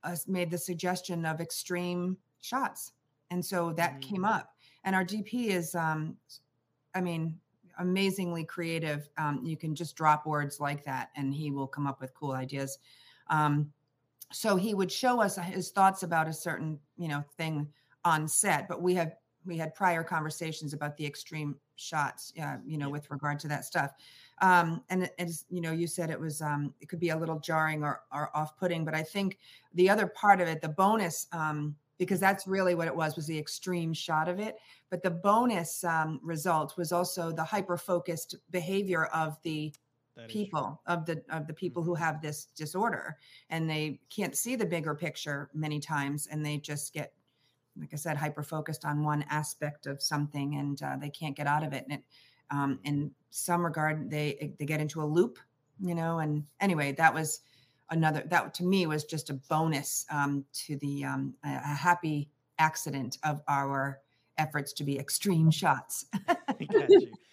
uh, 0.04 0.16
made 0.26 0.50
the 0.50 0.58
suggestion 0.58 1.24
of 1.24 1.40
extreme 1.40 2.18
shots, 2.42 2.92
and 3.30 3.44
so 3.44 3.72
that 3.74 3.92
mm-hmm. 3.92 4.14
came 4.14 4.24
up. 4.24 4.52
And 4.84 4.94
our 4.94 5.04
DP 5.04 5.48
is, 5.48 5.74
um, 5.74 6.16
I 6.94 7.00
mean, 7.00 7.40
amazingly 7.78 8.44
creative. 8.44 9.08
Um, 9.18 9.40
you 9.44 9.56
can 9.56 9.74
just 9.74 9.96
drop 9.96 10.26
words 10.26 10.60
like 10.60 10.84
that, 10.84 11.10
and 11.16 11.34
he 11.34 11.50
will 11.50 11.66
come 11.66 11.86
up 11.86 12.00
with 12.00 12.14
cool 12.14 12.32
ideas. 12.32 12.78
Um, 13.28 13.72
so 14.32 14.56
he 14.56 14.74
would 14.74 14.90
show 14.90 15.20
us 15.20 15.36
his 15.36 15.70
thoughts 15.70 16.02
about 16.02 16.28
a 16.28 16.32
certain, 16.32 16.78
you 16.96 17.08
know, 17.08 17.24
thing 17.36 17.68
on 18.04 18.26
set. 18.26 18.68
But 18.68 18.82
we 18.82 18.94
had 18.94 19.16
we 19.44 19.56
had 19.56 19.74
prior 19.74 20.02
conversations 20.02 20.74
about 20.74 20.96
the 20.96 21.06
extreme 21.06 21.56
shots, 21.76 22.32
uh, 22.42 22.56
you 22.66 22.78
know, 22.78 22.90
with 22.90 23.10
regard 23.10 23.38
to 23.40 23.48
that 23.48 23.64
stuff. 23.64 23.92
Um, 24.42 24.82
and 24.90 25.08
as 25.18 25.44
you 25.48 25.60
know, 25.60 25.72
you 25.72 25.86
said 25.86 26.10
it 26.10 26.20
was 26.20 26.42
um, 26.42 26.74
it 26.80 26.88
could 26.88 27.00
be 27.00 27.10
a 27.10 27.16
little 27.16 27.38
jarring 27.38 27.84
or, 27.84 28.02
or 28.12 28.36
off-putting, 28.36 28.84
but 28.84 28.94
I 28.94 29.02
think 29.02 29.38
the 29.74 29.88
other 29.88 30.06
part 30.08 30.40
of 30.40 30.48
it, 30.48 30.60
the 30.60 30.68
bonus 30.68 31.26
um, 31.32 31.76
because 31.98 32.20
that's 32.20 32.46
really 32.46 32.74
what 32.74 32.88
it 32.88 32.94
was 32.94 33.16
was 33.16 33.26
the 33.26 33.38
extreme 33.38 33.92
shot 33.92 34.28
of 34.28 34.38
it. 34.38 34.56
But 34.90 35.02
the 35.02 35.10
bonus 35.10 35.82
um, 35.84 36.20
result 36.22 36.76
was 36.76 36.92
also 36.92 37.32
the 37.32 37.44
hyper 37.44 37.76
focused 37.76 38.36
behavior 38.50 39.06
of 39.06 39.38
the 39.42 39.72
people 40.28 40.80
of 40.86 41.04
the 41.04 41.22
of 41.28 41.46
the 41.46 41.52
people 41.52 41.82
who 41.82 41.94
mm-hmm. 41.94 42.02
have 42.02 42.22
this 42.22 42.46
disorder. 42.56 43.16
And 43.50 43.68
they 43.68 44.00
can't 44.10 44.36
see 44.36 44.56
the 44.56 44.66
bigger 44.66 44.94
picture 44.94 45.50
many 45.52 45.78
times 45.78 46.28
and 46.30 46.44
they 46.44 46.58
just 46.58 46.92
get 46.92 47.12
like 47.78 47.92
i 47.92 47.96
said 47.96 48.16
hyper 48.16 48.42
focused 48.42 48.86
on 48.86 49.04
one 49.04 49.22
aspect 49.28 49.86
of 49.86 50.00
something 50.00 50.56
and 50.56 50.82
uh, 50.82 50.96
they 50.96 51.10
can't 51.10 51.36
get 51.36 51.46
out 51.46 51.62
of 51.62 51.72
it. 51.72 51.84
And 51.88 51.98
it, 51.98 52.04
um, 52.50 52.78
in 52.84 53.10
some 53.30 53.64
regard 53.64 54.10
they 54.10 54.54
they 54.58 54.64
get 54.64 54.80
into 54.80 55.02
a 55.02 55.04
loop 55.04 55.38
you 55.80 55.94
know 55.94 56.20
and 56.20 56.44
anyway 56.60 56.92
that 56.92 57.12
was 57.12 57.40
another 57.90 58.22
that 58.28 58.54
to 58.54 58.64
me 58.64 58.86
was 58.86 59.04
just 59.04 59.30
a 59.30 59.34
bonus 59.48 60.04
um, 60.10 60.44
to 60.52 60.76
the 60.76 61.04
um, 61.04 61.34
a, 61.44 61.48
happy 61.48 62.30
accident 62.58 63.18
of 63.24 63.42
our 63.48 64.00
efforts 64.38 64.72
to 64.74 64.84
be 64.84 64.98
extreme 64.98 65.50
shots. 65.50 66.06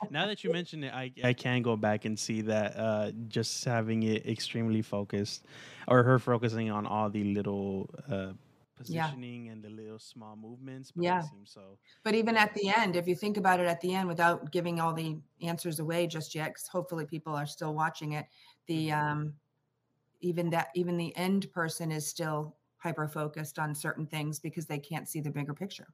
now 0.09 0.25
that 0.25 0.43
you 0.43 0.51
mentioned 0.51 0.85
it, 0.85 0.93
I, 0.93 1.11
I 1.23 1.33
can 1.33 1.61
go 1.61 1.75
back 1.75 2.05
and 2.05 2.17
see 2.17 2.41
that 2.41 2.77
uh, 2.77 3.11
just 3.27 3.65
having 3.65 4.03
it 4.03 4.25
extremely 4.25 4.81
focused, 4.81 5.45
or 5.87 6.03
her 6.03 6.19
focusing 6.19 6.71
on 6.71 6.85
all 6.85 7.09
the 7.09 7.23
little 7.23 7.89
uh, 8.09 8.33
positioning 8.75 9.45
yeah. 9.45 9.51
and 9.51 9.63
the 9.63 9.69
little 9.69 9.99
small 9.99 10.35
movements. 10.35 10.91
But 10.91 11.03
yeah. 11.03 11.23
so. 11.45 11.77
But 12.03 12.15
even 12.15 12.37
at 12.37 12.53
the 12.53 12.71
end, 12.75 12.95
if 12.95 13.07
you 13.07 13.15
think 13.15 13.37
about 13.37 13.59
it, 13.59 13.67
at 13.67 13.81
the 13.81 13.93
end, 13.93 14.07
without 14.07 14.51
giving 14.51 14.79
all 14.79 14.93
the 14.93 15.17
answers 15.41 15.79
away 15.79 16.07
just 16.07 16.35
yet, 16.35 16.49
because 16.49 16.67
hopefully 16.67 17.05
people 17.05 17.35
are 17.35 17.45
still 17.45 17.73
watching 17.73 18.13
it, 18.13 18.25
the 18.67 18.89
mm-hmm. 18.89 19.11
um, 19.11 19.33
even 20.23 20.49
that 20.49 20.69
even 20.73 20.97
the 20.97 21.15
end 21.15 21.51
person 21.51 21.91
is 21.91 22.07
still 22.07 22.55
hyper 22.77 23.07
focused 23.07 23.59
on 23.59 23.75
certain 23.75 24.05
things 24.05 24.39
because 24.39 24.65
they 24.65 24.79
can't 24.79 25.07
see 25.07 25.21
the 25.21 25.29
bigger 25.29 25.53
picture. 25.53 25.87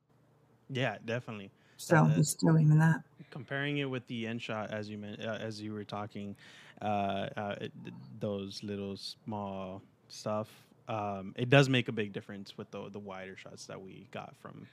Yeah, 0.69 0.97
definitely. 1.05 1.51
So 1.77 1.97
uh, 1.97 2.11
it's 2.17 2.31
still 2.31 2.59
even 2.59 2.77
that. 2.79 3.01
Comparing 3.31 3.77
it 3.77 3.85
with 3.85 4.05
the 4.07 4.27
end 4.27 4.41
shot, 4.41 4.71
as 4.71 4.89
you 4.89 4.97
meant, 4.97 5.23
uh, 5.23 5.37
as 5.39 5.61
you 5.61 5.73
were 5.73 5.83
talking, 5.83 6.35
uh, 6.81 7.29
uh 7.37 7.55
it, 7.61 7.71
those 8.19 8.61
little 8.63 8.97
small 8.97 9.81
stuff, 10.07 10.49
um, 10.87 11.33
it 11.37 11.49
does 11.49 11.69
make 11.69 11.87
a 11.87 11.91
big 11.91 12.11
difference 12.11 12.57
with 12.57 12.69
the 12.71 12.89
the 12.89 12.99
wider 12.99 13.37
shots 13.37 13.65
that 13.65 13.81
we 13.81 14.07
got 14.11 14.35
from 14.37 14.67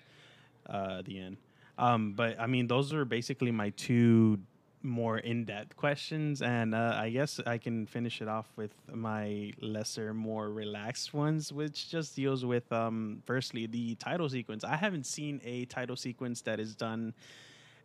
uh, 0.68 1.02
the 1.02 1.18
end. 1.20 1.36
Um, 1.78 2.14
but 2.14 2.40
I 2.40 2.46
mean, 2.46 2.66
those 2.66 2.92
are 2.92 3.04
basically 3.04 3.50
my 3.50 3.70
two 3.70 4.38
more 4.82 5.18
in-depth 5.18 5.76
questions 5.76 6.42
and 6.42 6.74
uh, 6.74 6.96
i 6.96 7.08
guess 7.08 7.40
i 7.46 7.58
can 7.58 7.86
finish 7.86 8.20
it 8.20 8.28
off 8.28 8.46
with 8.56 8.72
my 8.92 9.52
lesser 9.60 10.14
more 10.14 10.50
relaxed 10.50 11.12
ones 11.12 11.52
which 11.52 11.90
just 11.90 12.14
deals 12.14 12.44
with 12.44 12.70
um, 12.72 13.22
firstly 13.26 13.66
the 13.66 13.94
title 13.96 14.28
sequence 14.28 14.62
i 14.64 14.76
haven't 14.76 15.06
seen 15.06 15.40
a 15.44 15.64
title 15.66 15.96
sequence 15.96 16.42
that 16.42 16.60
is 16.60 16.74
done 16.74 17.12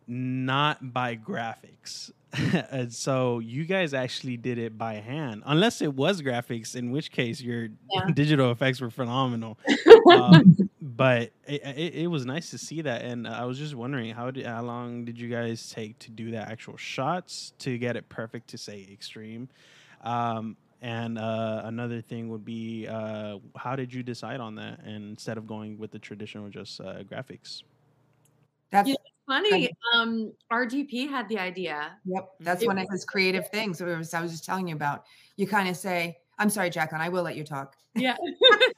not 0.06 0.92
by 0.92 1.16
graphics. 1.16 2.10
and 2.70 2.92
so 2.92 3.38
you 3.40 3.64
guys 3.64 3.92
actually 3.94 4.36
did 4.36 4.58
it 4.58 4.78
by 4.78 4.94
hand, 4.94 5.42
unless 5.46 5.82
it 5.82 5.94
was 5.94 6.22
graphics, 6.22 6.74
in 6.74 6.90
which 6.90 7.10
case 7.10 7.40
your 7.40 7.68
yeah. 7.90 8.06
digital 8.14 8.50
effects 8.50 8.80
were 8.80 8.90
phenomenal. 8.90 9.58
um, 10.10 10.56
but 10.82 11.32
it, 11.46 11.62
it, 11.64 11.94
it, 11.94 12.06
was 12.06 12.24
nice 12.24 12.50
to 12.50 12.58
see 12.58 12.82
that, 12.82 13.02
and 13.02 13.26
I 13.26 13.44
was 13.44 13.58
just 13.58 13.74
wondering 13.74 14.14
how 14.14 14.30
did 14.30 14.46
how 14.46 14.62
long 14.62 15.04
did 15.04 15.18
you 15.18 15.28
guys 15.28 15.70
take 15.70 15.98
to 16.00 16.10
do 16.10 16.30
the 16.30 16.38
actual 16.38 16.76
shots 16.76 17.52
to 17.60 17.78
get 17.78 17.96
it 17.96 18.08
perfect 18.08 18.48
to 18.48 18.58
say 18.58 18.88
extreme? 18.92 19.48
Um, 20.02 20.56
and 20.80 21.18
uh, 21.18 21.62
another 21.64 22.00
thing 22.00 22.28
would 22.28 22.44
be 22.44 22.88
uh, 22.88 23.38
how 23.56 23.76
did 23.76 23.94
you 23.94 24.02
decide 24.02 24.40
on 24.40 24.56
that 24.56 24.80
and 24.84 25.10
instead 25.10 25.38
of 25.38 25.46
going 25.46 25.78
with 25.78 25.92
the 25.92 25.98
traditional 25.98 26.48
just 26.48 26.80
uh, 26.80 27.04
graphics? 27.04 27.62
That's 28.70 28.88
yeah 28.88 28.94
funny. 29.26 29.70
Um, 29.94 30.32
our 30.50 30.66
DP 30.66 31.08
had 31.08 31.28
the 31.28 31.38
idea. 31.38 31.92
Yep, 32.04 32.28
that's 32.40 32.62
it 32.62 32.66
one 32.66 32.76
was, 32.76 32.86
of 32.86 32.92
his 32.92 33.04
creative 33.04 33.48
things. 33.48 33.80
I 33.80 33.96
was, 33.96 34.14
I 34.14 34.20
was 34.20 34.32
just 34.32 34.44
telling 34.44 34.68
you 34.68 34.74
about. 34.74 35.04
You 35.36 35.46
kind 35.46 35.68
of 35.68 35.76
say, 35.76 36.18
"I'm 36.38 36.50
sorry, 36.50 36.70
Jaclyn. 36.70 37.00
I 37.00 37.08
will 37.08 37.22
let 37.22 37.36
you 37.36 37.44
talk." 37.44 37.76
Yeah. 37.94 38.16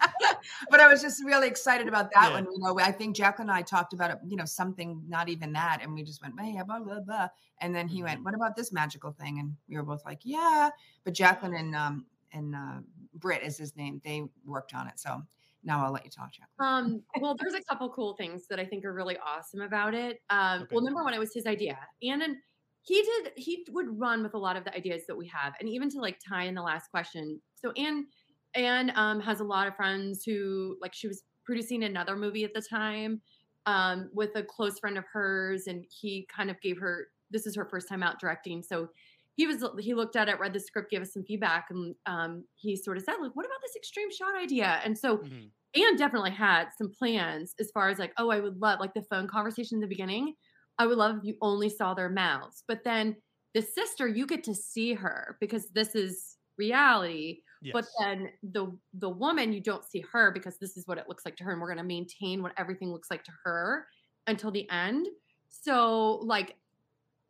but 0.70 0.80
I 0.80 0.88
was 0.88 1.02
just 1.02 1.24
really 1.24 1.48
excited 1.48 1.88
about 1.88 2.10
that 2.12 2.28
yeah. 2.28 2.34
one. 2.34 2.44
You 2.44 2.58
know, 2.58 2.78
I 2.78 2.92
think 2.92 3.16
Jaclyn 3.16 3.40
and 3.40 3.50
I 3.50 3.62
talked 3.62 3.92
about 3.92 4.10
it. 4.10 4.18
You 4.26 4.36
know, 4.36 4.44
something 4.44 5.02
not 5.08 5.28
even 5.28 5.52
that, 5.52 5.80
and 5.82 5.94
we 5.94 6.02
just 6.02 6.22
went, 6.22 6.38
"Hey, 6.40 6.60
blah 6.66 6.80
blah 6.80 7.00
blah," 7.00 7.28
and 7.60 7.74
then 7.74 7.88
he 7.88 7.98
mm-hmm. 7.98 8.06
went, 8.06 8.24
"What 8.24 8.34
about 8.34 8.56
this 8.56 8.72
magical 8.72 9.12
thing?" 9.12 9.38
And 9.38 9.54
we 9.68 9.76
were 9.76 9.82
both 9.82 10.04
like, 10.04 10.20
"Yeah." 10.22 10.70
But 11.04 11.14
Jaclyn 11.14 11.58
and 11.58 11.74
um 11.74 12.06
and 12.32 12.54
uh, 12.54 12.80
Britt 13.14 13.42
is 13.42 13.56
his 13.56 13.76
name. 13.76 14.00
They 14.04 14.24
worked 14.44 14.74
on 14.74 14.88
it, 14.88 14.98
so 14.98 15.22
now 15.62 15.84
I'll 15.84 15.92
let 15.92 16.04
you 16.04 16.10
talk, 16.10 16.32
Jack. 16.32 16.48
Um, 16.58 17.02
well, 17.20 17.36
there's 17.38 17.54
a 17.54 17.62
couple 17.62 17.88
cool 17.90 18.14
things 18.14 18.46
that 18.48 18.60
I 18.60 18.64
think 18.64 18.84
are 18.84 18.92
really 18.92 19.16
awesome 19.24 19.62
about 19.62 19.94
it. 19.94 20.20
Um, 20.30 20.62
okay. 20.62 20.74
well, 20.74 20.84
number 20.84 21.02
one, 21.02 21.14
it 21.14 21.18
was 21.18 21.32
his 21.32 21.46
idea, 21.46 21.78
and 22.02 22.20
then 22.20 22.38
he 22.82 23.02
did 23.02 23.32
he 23.36 23.66
would 23.70 23.98
run 23.98 24.22
with 24.22 24.34
a 24.34 24.38
lot 24.38 24.56
of 24.56 24.64
the 24.64 24.74
ideas 24.74 25.06
that 25.08 25.16
we 25.16 25.26
have, 25.28 25.54
and 25.60 25.68
even 25.68 25.90
to 25.90 26.00
like 26.00 26.18
tie 26.26 26.44
in 26.44 26.54
the 26.54 26.62
last 26.62 26.90
question. 26.90 27.40
So 27.54 27.72
Anne 27.72 28.06
Anne 28.54 28.92
um, 28.94 29.20
has 29.20 29.40
a 29.40 29.44
lot 29.44 29.66
of 29.66 29.76
friends 29.76 30.24
who 30.24 30.76
like 30.80 30.94
she 30.94 31.08
was 31.08 31.22
producing 31.44 31.84
another 31.84 32.16
movie 32.16 32.44
at 32.44 32.54
the 32.54 32.62
time 32.62 33.20
um, 33.66 34.10
with 34.12 34.30
a 34.36 34.42
close 34.42 34.78
friend 34.78 34.98
of 34.98 35.04
hers, 35.12 35.66
and 35.66 35.84
he 35.88 36.26
kind 36.34 36.50
of 36.50 36.60
gave 36.60 36.78
her 36.78 37.08
this 37.30 37.46
is 37.46 37.56
her 37.56 37.64
first 37.64 37.88
time 37.88 38.02
out 38.02 38.20
directing, 38.20 38.62
so 38.62 38.88
he 39.36 39.46
was 39.46 39.64
he 39.80 39.94
looked 39.94 40.16
at 40.16 40.28
it, 40.28 40.38
read 40.38 40.52
the 40.52 40.60
script, 40.60 40.90
gave 40.90 41.02
us 41.02 41.12
some 41.12 41.24
feedback, 41.24 41.66
and 41.70 41.94
um, 42.06 42.44
he 42.54 42.76
sort 42.76 42.96
of 42.96 43.02
said 43.02 43.16
like, 43.20 43.34
"What 43.34 43.46
about 43.46 43.58
this 43.62 43.76
extreme 43.76 44.10
shot 44.12 44.36
idea?" 44.40 44.80
And 44.84 44.96
so, 44.96 45.18
mm-hmm. 45.18 45.82
Anne 45.82 45.96
definitely 45.96 46.30
had 46.30 46.68
some 46.78 46.90
plans 46.90 47.54
as 47.58 47.70
far 47.72 47.88
as 47.88 47.98
like, 47.98 48.12
"Oh, 48.16 48.30
I 48.30 48.40
would 48.40 48.60
love 48.60 48.78
like 48.80 48.94
the 48.94 49.02
phone 49.02 49.26
conversation 49.26 49.76
in 49.76 49.80
the 49.80 49.88
beginning. 49.88 50.34
I 50.78 50.86
would 50.86 50.98
love 50.98 51.18
if 51.18 51.24
you 51.24 51.36
only 51.40 51.68
saw 51.68 51.94
their 51.94 52.08
mouths, 52.08 52.62
but 52.68 52.84
then 52.84 53.16
the 53.54 53.62
sister, 53.62 54.08
you 54.08 54.26
get 54.26 54.42
to 54.44 54.54
see 54.54 54.94
her 54.94 55.36
because 55.40 55.68
this 55.70 55.94
is 55.94 56.36
reality." 56.56 57.40
Yes. 57.64 57.72
But 57.72 57.86
then 57.98 58.28
the 58.42 58.76
the 58.92 59.08
woman, 59.08 59.54
you 59.54 59.60
don't 59.60 59.84
see 59.84 60.04
her 60.12 60.30
because 60.30 60.58
this 60.58 60.76
is 60.76 60.86
what 60.86 60.98
it 60.98 61.06
looks 61.08 61.24
like 61.24 61.34
to 61.36 61.44
her, 61.44 61.52
and 61.52 61.60
we're 61.60 61.68
going 61.68 61.78
to 61.78 61.84
maintain 61.84 62.42
what 62.42 62.52
everything 62.58 62.92
looks 62.92 63.10
like 63.10 63.24
to 63.24 63.32
her 63.42 63.86
until 64.26 64.50
the 64.50 64.68
end. 64.70 65.08
So, 65.48 66.20
like, 66.22 66.56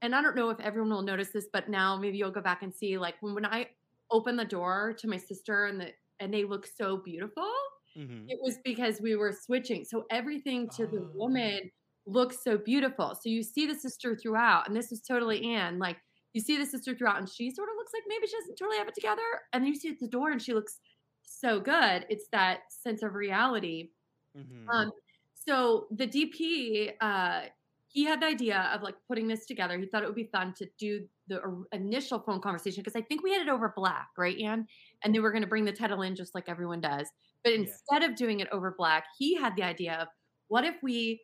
and 0.02 0.12
I 0.12 0.20
don't 0.20 0.34
know 0.34 0.50
if 0.50 0.58
everyone 0.58 0.90
will 0.90 1.02
notice 1.02 1.28
this, 1.28 1.46
but 1.52 1.68
now 1.68 1.96
maybe 1.96 2.18
you'll 2.18 2.32
go 2.32 2.40
back 2.40 2.62
and 2.62 2.74
see 2.74 2.98
like 2.98 3.14
when, 3.20 3.34
when 3.34 3.46
I 3.46 3.68
open 4.10 4.36
the 4.36 4.44
door 4.44 4.94
to 4.98 5.08
my 5.08 5.18
sister 5.18 5.66
and 5.66 5.80
the 5.80 5.92
and 6.18 6.34
they 6.34 6.44
look 6.44 6.66
so 6.66 6.96
beautiful. 6.96 7.50
Mm-hmm. 7.96 8.28
It 8.28 8.38
was 8.42 8.58
because 8.64 9.00
we 9.00 9.14
were 9.14 9.32
switching. 9.32 9.84
So 9.84 10.04
everything 10.10 10.68
to 10.70 10.82
oh. 10.82 10.86
the 10.86 11.10
woman 11.14 11.70
looks 12.06 12.42
so 12.42 12.58
beautiful. 12.58 13.14
So 13.14 13.28
you 13.28 13.44
see 13.44 13.66
the 13.66 13.74
sister 13.74 14.16
throughout, 14.16 14.66
and 14.66 14.76
this 14.76 14.90
is 14.90 15.00
totally 15.00 15.54
Anne. 15.54 15.78
Like 15.78 15.98
you 16.34 16.40
see 16.40 16.58
the 16.58 16.66
sister 16.66 16.94
throughout, 16.94 17.18
and 17.18 17.28
she 17.28 17.50
sort 17.50 17.68
of 17.70 17.76
looks 17.78 17.92
like 17.94 18.02
maybe 18.06 18.26
she 18.26 18.36
doesn't 18.36 18.56
totally 18.56 18.76
have 18.76 18.88
it 18.88 18.94
together. 18.94 19.22
And 19.52 19.62
then 19.62 19.72
you 19.72 19.78
see 19.78 19.88
at 19.88 20.00
the 20.00 20.08
door, 20.08 20.30
and 20.30 20.42
she 20.42 20.52
looks 20.52 20.80
so 21.22 21.60
good. 21.60 22.04
It's 22.10 22.26
that 22.32 22.60
sense 22.68 23.02
of 23.02 23.14
reality. 23.14 23.90
Mm-hmm. 24.36 24.68
Um, 24.68 24.90
so 25.34 25.86
the 25.90 26.06
DP, 26.06 26.92
uh, 27.00 27.42
he 27.86 28.04
had 28.04 28.20
the 28.20 28.26
idea 28.26 28.70
of 28.74 28.82
like 28.82 28.96
putting 29.08 29.28
this 29.28 29.46
together. 29.46 29.78
He 29.78 29.86
thought 29.86 30.02
it 30.02 30.06
would 30.06 30.16
be 30.16 30.28
fun 30.32 30.52
to 30.58 30.66
do 30.78 31.06
the 31.28 31.40
initial 31.72 32.18
phone 32.18 32.40
conversation 32.40 32.82
because 32.82 32.96
I 32.96 33.02
think 33.02 33.22
we 33.22 33.32
had 33.32 33.42
it 33.42 33.48
over 33.48 33.72
Black, 33.76 34.08
right, 34.18 34.36
Anne? 34.38 34.66
And 35.04 35.14
they 35.14 35.20
were 35.20 35.30
going 35.30 35.42
to 35.42 35.48
bring 35.48 35.64
the 35.64 35.72
title 35.72 36.02
in 36.02 36.16
just 36.16 36.34
like 36.34 36.48
everyone 36.48 36.80
does. 36.80 37.08
But 37.44 37.52
instead 37.52 38.02
yeah. 38.02 38.08
of 38.08 38.16
doing 38.16 38.40
it 38.40 38.48
over 38.50 38.74
Black, 38.76 39.04
he 39.16 39.36
had 39.36 39.54
the 39.54 39.62
idea 39.62 39.98
of 40.00 40.08
what 40.48 40.64
if 40.64 40.74
we 40.82 41.20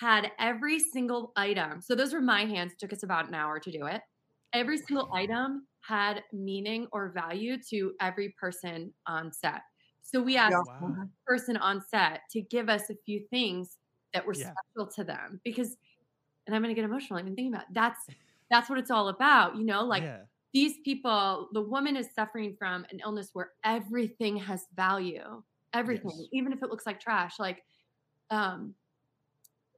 had 0.00 0.30
every 0.38 0.78
single 0.78 1.32
item. 1.36 1.80
So 1.80 1.94
those 1.94 2.12
were 2.12 2.20
my 2.20 2.44
hands. 2.44 2.72
It 2.72 2.78
took 2.78 2.92
us 2.92 3.02
about 3.02 3.28
an 3.28 3.34
hour 3.34 3.58
to 3.60 3.70
do 3.70 3.86
it. 3.86 4.00
Every 4.52 4.78
single 4.78 5.10
item 5.12 5.66
had 5.80 6.22
meaning 6.32 6.86
or 6.92 7.10
value 7.10 7.56
to 7.70 7.92
every 8.00 8.34
person 8.40 8.92
on 9.06 9.32
set. 9.32 9.62
So 10.02 10.22
we 10.22 10.36
asked 10.36 10.56
yeah. 10.66 10.80
wow. 10.80 11.08
person 11.26 11.56
on 11.56 11.82
set 11.88 12.20
to 12.32 12.40
give 12.40 12.68
us 12.68 12.90
a 12.90 12.94
few 13.04 13.20
things 13.30 13.76
that 14.14 14.24
were 14.24 14.34
yeah. 14.34 14.52
special 14.74 14.90
to 14.92 15.04
them 15.04 15.40
because 15.44 15.76
and 16.46 16.56
I'm 16.56 16.62
going 16.62 16.74
to 16.74 16.80
get 16.80 16.86
emotional 16.86 17.20
even 17.20 17.34
thinking 17.34 17.52
about 17.52 17.64
it. 17.64 17.74
that's 17.74 18.06
that's 18.50 18.70
what 18.70 18.78
it's 18.78 18.90
all 18.90 19.08
about, 19.08 19.56
you 19.56 19.64
know, 19.64 19.84
like 19.84 20.02
yeah. 20.02 20.20
these 20.54 20.76
people, 20.82 21.50
the 21.52 21.60
woman 21.60 21.94
is 21.94 22.08
suffering 22.14 22.56
from 22.58 22.86
an 22.90 23.00
illness 23.04 23.28
where 23.34 23.50
everything 23.62 24.38
has 24.38 24.64
value, 24.74 25.42
everything, 25.74 26.10
yes. 26.18 26.28
even 26.32 26.54
if 26.54 26.62
it 26.62 26.70
looks 26.70 26.86
like 26.86 26.98
trash. 26.98 27.38
Like 27.38 27.62
um 28.30 28.74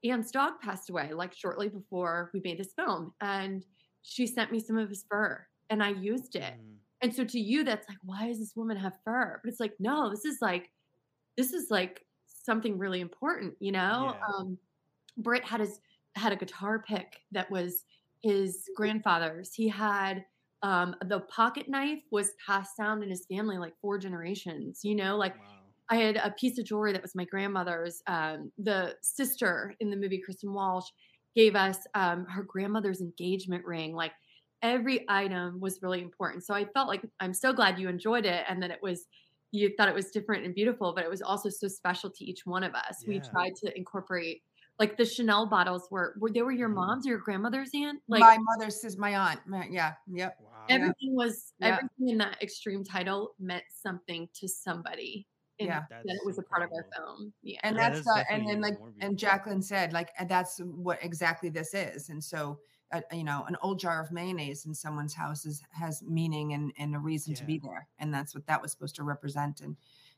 Anne's 0.04 0.30
dog 0.30 0.60
passed 0.62 0.88
away 0.90 1.12
like 1.12 1.34
shortly 1.34 1.68
before 1.68 2.30
we 2.32 2.40
made 2.44 2.58
this 2.58 2.72
film 2.72 3.12
and 3.20 3.66
she 4.02 4.26
sent 4.26 4.52
me 4.52 4.60
some 4.60 4.78
of 4.78 4.88
his 4.88 5.04
fur 5.08 5.46
and 5.68 5.82
I 5.82 5.90
used 5.90 6.36
it. 6.36 6.54
Mm. 6.54 6.76
And 7.02 7.14
so 7.14 7.24
to 7.24 7.40
you, 7.40 7.64
that's 7.64 7.88
like, 7.88 7.98
why 8.02 8.26
does 8.26 8.38
this 8.38 8.54
woman 8.54 8.76
have 8.76 8.98
fur? 9.04 9.40
But 9.42 9.50
it's 9.50 9.60
like, 9.60 9.74
no, 9.78 10.10
this 10.10 10.24
is 10.24 10.38
like, 10.42 10.70
this 11.36 11.52
is 11.52 11.70
like 11.70 12.04
something 12.26 12.76
really 12.76 13.00
important, 13.00 13.54
you 13.60 13.72
know? 13.72 14.14
Yeah. 14.14 14.36
Um, 14.36 14.58
Britt 15.16 15.44
had 15.44 15.60
his 15.60 15.80
had 16.16 16.32
a 16.32 16.36
guitar 16.36 16.82
pick 16.86 17.20
that 17.32 17.50
was 17.50 17.84
his 18.22 18.68
grandfather's. 18.76 19.54
He 19.54 19.68
had 19.68 20.24
um, 20.62 20.94
the 21.06 21.20
pocket 21.20 21.68
knife 21.68 22.02
was 22.10 22.32
passed 22.44 22.76
down 22.76 23.02
in 23.02 23.08
his 23.08 23.26
family 23.26 23.58
like 23.58 23.74
four 23.80 23.98
generations. 23.98 24.80
You 24.82 24.94
know, 24.94 25.16
like 25.16 25.36
wow. 25.36 25.44
I 25.90 25.96
had 25.96 26.16
a 26.16 26.30
piece 26.30 26.58
of 26.58 26.64
jewelry 26.64 26.92
that 26.92 27.02
was 27.02 27.14
my 27.14 27.24
grandmother's. 27.24 28.02
Um, 28.06 28.52
the 28.58 28.96
sister 29.02 29.74
in 29.80 29.90
the 29.90 29.96
movie, 29.96 30.18
Kristen 30.18 30.52
Walsh, 30.52 30.88
gave 31.34 31.54
us 31.54 31.78
um, 31.94 32.26
her 32.26 32.42
grandmother's 32.42 33.00
engagement 33.00 33.64
ring. 33.64 33.94
Like 33.94 34.12
every 34.62 35.04
item 35.08 35.60
was 35.60 35.80
really 35.82 36.02
important. 36.02 36.44
So 36.44 36.54
I 36.54 36.64
felt 36.64 36.88
like 36.88 37.02
I'm 37.20 37.34
so 37.34 37.52
glad 37.52 37.78
you 37.78 37.88
enjoyed 37.88 38.26
it 38.26 38.44
and 38.48 38.62
that 38.62 38.70
it 38.70 38.80
was 38.82 39.06
you 39.52 39.72
thought 39.76 39.88
it 39.88 39.94
was 39.94 40.10
different 40.10 40.44
and 40.44 40.54
beautiful, 40.54 40.94
but 40.94 41.04
it 41.04 41.10
was 41.10 41.22
also 41.22 41.48
so 41.48 41.66
special 41.66 42.08
to 42.08 42.24
each 42.24 42.46
one 42.46 42.62
of 42.62 42.74
us. 42.74 43.02
Yeah. 43.02 43.08
We 43.08 43.20
tried 43.20 43.56
to 43.64 43.76
incorporate 43.76 44.42
like 44.78 44.96
the 44.96 45.04
Chanel 45.04 45.46
bottles 45.46 45.88
were, 45.90 46.14
were 46.18 46.30
they 46.30 46.40
were 46.40 46.52
your 46.52 46.68
mm-hmm. 46.68 46.78
mom's 46.78 47.06
or 47.06 47.10
your 47.10 47.18
grandmother's 47.18 47.70
aunt? 47.74 48.00
Like 48.08 48.20
my 48.20 48.38
mother's 48.38 48.82
is 48.82 48.96
my 48.96 49.14
aunt. 49.14 49.40
My, 49.46 49.68
yeah. 49.70 49.92
Yep. 50.10 50.36
Wow. 50.40 50.50
Everything 50.68 51.14
was 51.14 51.52
yeah. 51.58 51.66
everything 51.68 52.08
in 52.08 52.18
that 52.18 52.40
extreme 52.40 52.82
title 52.82 53.34
meant 53.38 53.64
something 53.70 54.28
to 54.34 54.48
somebody. 54.48 55.26
Yeah. 55.66 55.84
That 55.90 56.02
it 56.04 56.20
was 56.24 56.38
a 56.38 56.42
part 56.42 56.62
of 56.62 56.70
our 56.74 56.86
film. 56.96 57.32
Yeah. 57.42 57.60
And 57.62 57.76
that's 57.76 58.06
uh, 58.06 58.24
and 58.30 58.48
then 58.48 58.60
like 58.60 58.78
and 59.00 59.16
Jaclyn 59.16 59.62
said, 59.62 59.92
like 59.92 60.10
that's 60.28 60.58
what 60.58 60.98
exactly 61.02 61.48
this 61.48 61.74
is. 61.74 62.08
And 62.08 62.22
so 62.22 62.58
uh, 62.92 63.00
you 63.12 63.24
know, 63.24 63.44
an 63.46 63.56
old 63.62 63.78
jar 63.78 64.02
of 64.02 64.10
mayonnaise 64.10 64.66
in 64.66 64.74
someone's 64.74 65.14
house 65.14 65.46
is, 65.46 65.62
has 65.70 66.02
meaning 66.02 66.54
and, 66.54 66.72
and 66.78 66.94
a 66.94 66.98
reason 66.98 67.32
yeah. 67.32 67.38
to 67.38 67.44
be 67.44 67.58
there. 67.58 67.86
And 67.98 68.12
that's 68.12 68.34
what 68.34 68.46
that 68.46 68.60
was 68.60 68.72
supposed 68.72 68.96
to 68.96 69.04
represent. 69.04 69.60
And 69.60 69.76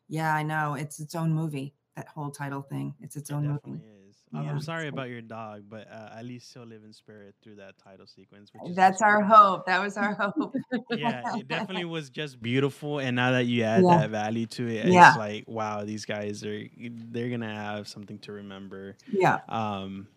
yeah, 0.08 0.34
I 0.34 0.42
know 0.42 0.74
it's 0.74 0.98
its 0.98 1.14
own 1.14 1.32
movie, 1.32 1.74
that 1.96 2.08
whole 2.08 2.30
title 2.30 2.62
thing. 2.62 2.94
It's 3.00 3.16
its 3.16 3.30
it 3.30 3.34
own 3.34 3.46
movie. 3.46 3.78
Is. 3.78 4.01
Yeah, 4.32 4.40
I'm 4.40 4.60
sorry 4.60 4.88
about 4.88 5.10
your 5.10 5.20
dog, 5.20 5.64
but 5.68 5.86
uh, 5.92 6.18
at 6.18 6.24
least 6.24 6.52
he'll 6.54 6.64
live 6.64 6.84
in 6.84 6.92
spirit 6.92 7.34
through 7.42 7.56
that 7.56 7.74
title 7.78 8.06
sequence. 8.06 8.50
That's 8.74 9.02
our 9.02 9.22
hope. 9.22 9.66
That 9.66 9.82
was 9.82 9.98
our 9.98 10.14
hope. 10.14 10.54
yeah, 10.90 11.22
it 11.36 11.48
definitely 11.48 11.84
was 11.84 12.08
just 12.08 12.40
beautiful. 12.40 12.98
And 12.98 13.14
now 13.14 13.32
that 13.32 13.44
you 13.44 13.62
add 13.64 13.82
yeah. 13.84 13.98
that 13.98 14.10
value 14.10 14.46
to 14.46 14.68
it, 14.68 14.86
yeah. 14.86 15.10
it's 15.10 15.18
like, 15.18 15.44
wow, 15.46 15.84
these 15.84 16.06
guys 16.06 16.42
are 16.44 16.62
they're 17.10 17.28
gonna 17.28 17.54
have 17.54 17.88
something 17.88 18.18
to 18.20 18.32
remember. 18.32 18.96
Yeah. 19.12 19.40
Um, 19.50 20.08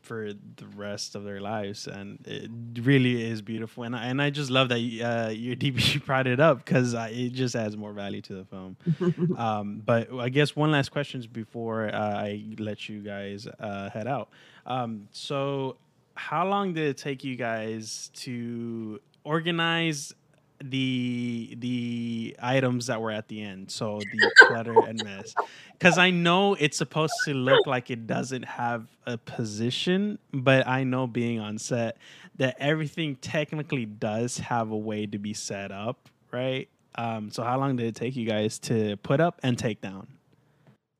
for 0.00 0.32
the 0.32 0.66
rest 0.76 1.14
of 1.14 1.24
their 1.24 1.40
lives, 1.40 1.86
and 1.86 2.18
it 2.26 2.50
really 2.82 3.30
is 3.30 3.42
beautiful. 3.42 3.84
And 3.84 3.94
I, 3.94 4.06
and 4.06 4.22
I 4.22 4.30
just 4.30 4.50
love 4.50 4.68
that 4.70 4.76
uh, 4.76 5.30
your 5.30 5.56
DP 5.56 6.04
brought 6.06 6.26
it 6.26 6.40
up 6.40 6.64
because 6.64 6.94
it 6.94 7.30
just 7.30 7.54
adds 7.54 7.76
more 7.76 7.92
value 7.92 8.22
to 8.22 8.34
the 8.34 8.44
film. 8.44 8.76
um, 9.36 9.82
but 9.84 10.12
I 10.12 10.28
guess 10.28 10.56
one 10.56 10.70
last 10.70 10.90
question 10.90 11.26
before 11.32 11.88
uh, 11.94 11.98
I 11.98 12.42
let 12.58 12.88
you 12.88 13.00
guys 13.00 13.46
uh, 13.60 13.90
head 13.90 14.06
out. 14.06 14.30
Um, 14.66 15.08
so, 15.12 15.76
how 16.14 16.46
long 16.46 16.72
did 16.72 16.88
it 16.88 16.96
take 16.96 17.24
you 17.24 17.36
guys 17.36 18.10
to 18.14 19.00
organize 19.24 20.14
the 20.62 21.56
the 21.58 22.36
items 22.40 22.86
that 22.86 23.00
were 23.00 23.10
at 23.10 23.28
the 23.28 23.42
end. 23.42 23.70
So 23.70 23.98
the 23.98 24.32
clutter 24.46 24.74
and 24.86 25.02
mess. 25.04 25.34
Because 25.78 25.96
i 25.96 26.10
know 26.10 26.54
it's 26.54 26.76
supposed 26.76 27.14
to 27.24 27.34
look 27.34 27.64
like 27.64 27.88
it 27.88 28.08
doesn't 28.08 28.42
have 28.42 28.88
a 29.06 29.16
position 29.16 30.18
but 30.32 30.66
i 30.66 30.82
know 30.82 31.06
being 31.06 31.38
on 31.38 31.56
set 31.56 31.98
that 32.36 32.56
everything 32.58 33.14
technically 33.14 33.86
does 33.86 34.38
have 34.38 34.72
a 34.72 34.76
way 34.76 35.06
to 35.06 35.18
be 35.18 35.32
set 35.32 35.70
up 35.70 36.08
right? 36.30 36.68
Um, 36.94 37.30
so 37.30 37.42
how 37.42 37.58
long 37.58 37.76
did 37.76 37.86
it 37.86 37.94
take 37.94 38.16
you 38.16 38.26
guys 38.26 38.58
to 38.60 38.96
put 38.98 39.20
up 39.20 39.40
and 39.42 39.58
take 39.58 39.80
down? 39.80 40.08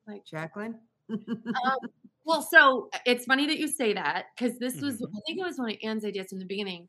Like 0.06 0.22
jaclyn? 0.24 0.74
Um, 1.10 1.24
well 2.24 2.42
so 2.42 2.88
it's 3.06 3.24
funny 3.24 3.46
that 3.46 3.58
you 3.58 3.68
say 3.68 3.94
that 3.94 4.26
because 4.36 4.58
this 4.58 4.80
was 4.80 4.96
mm-hmm. 4.96 5.16
i 5.16 5.20
think 5.26 5.38
it 5.38 5.42
was 5.42 5.58
one 5.58 5.70
of 5.70 5.76
anne's 5.82 6.04
ideas 6.04 6.32
in 6.32 6.38
the 6.38 6.44
beginning 6.44 6.86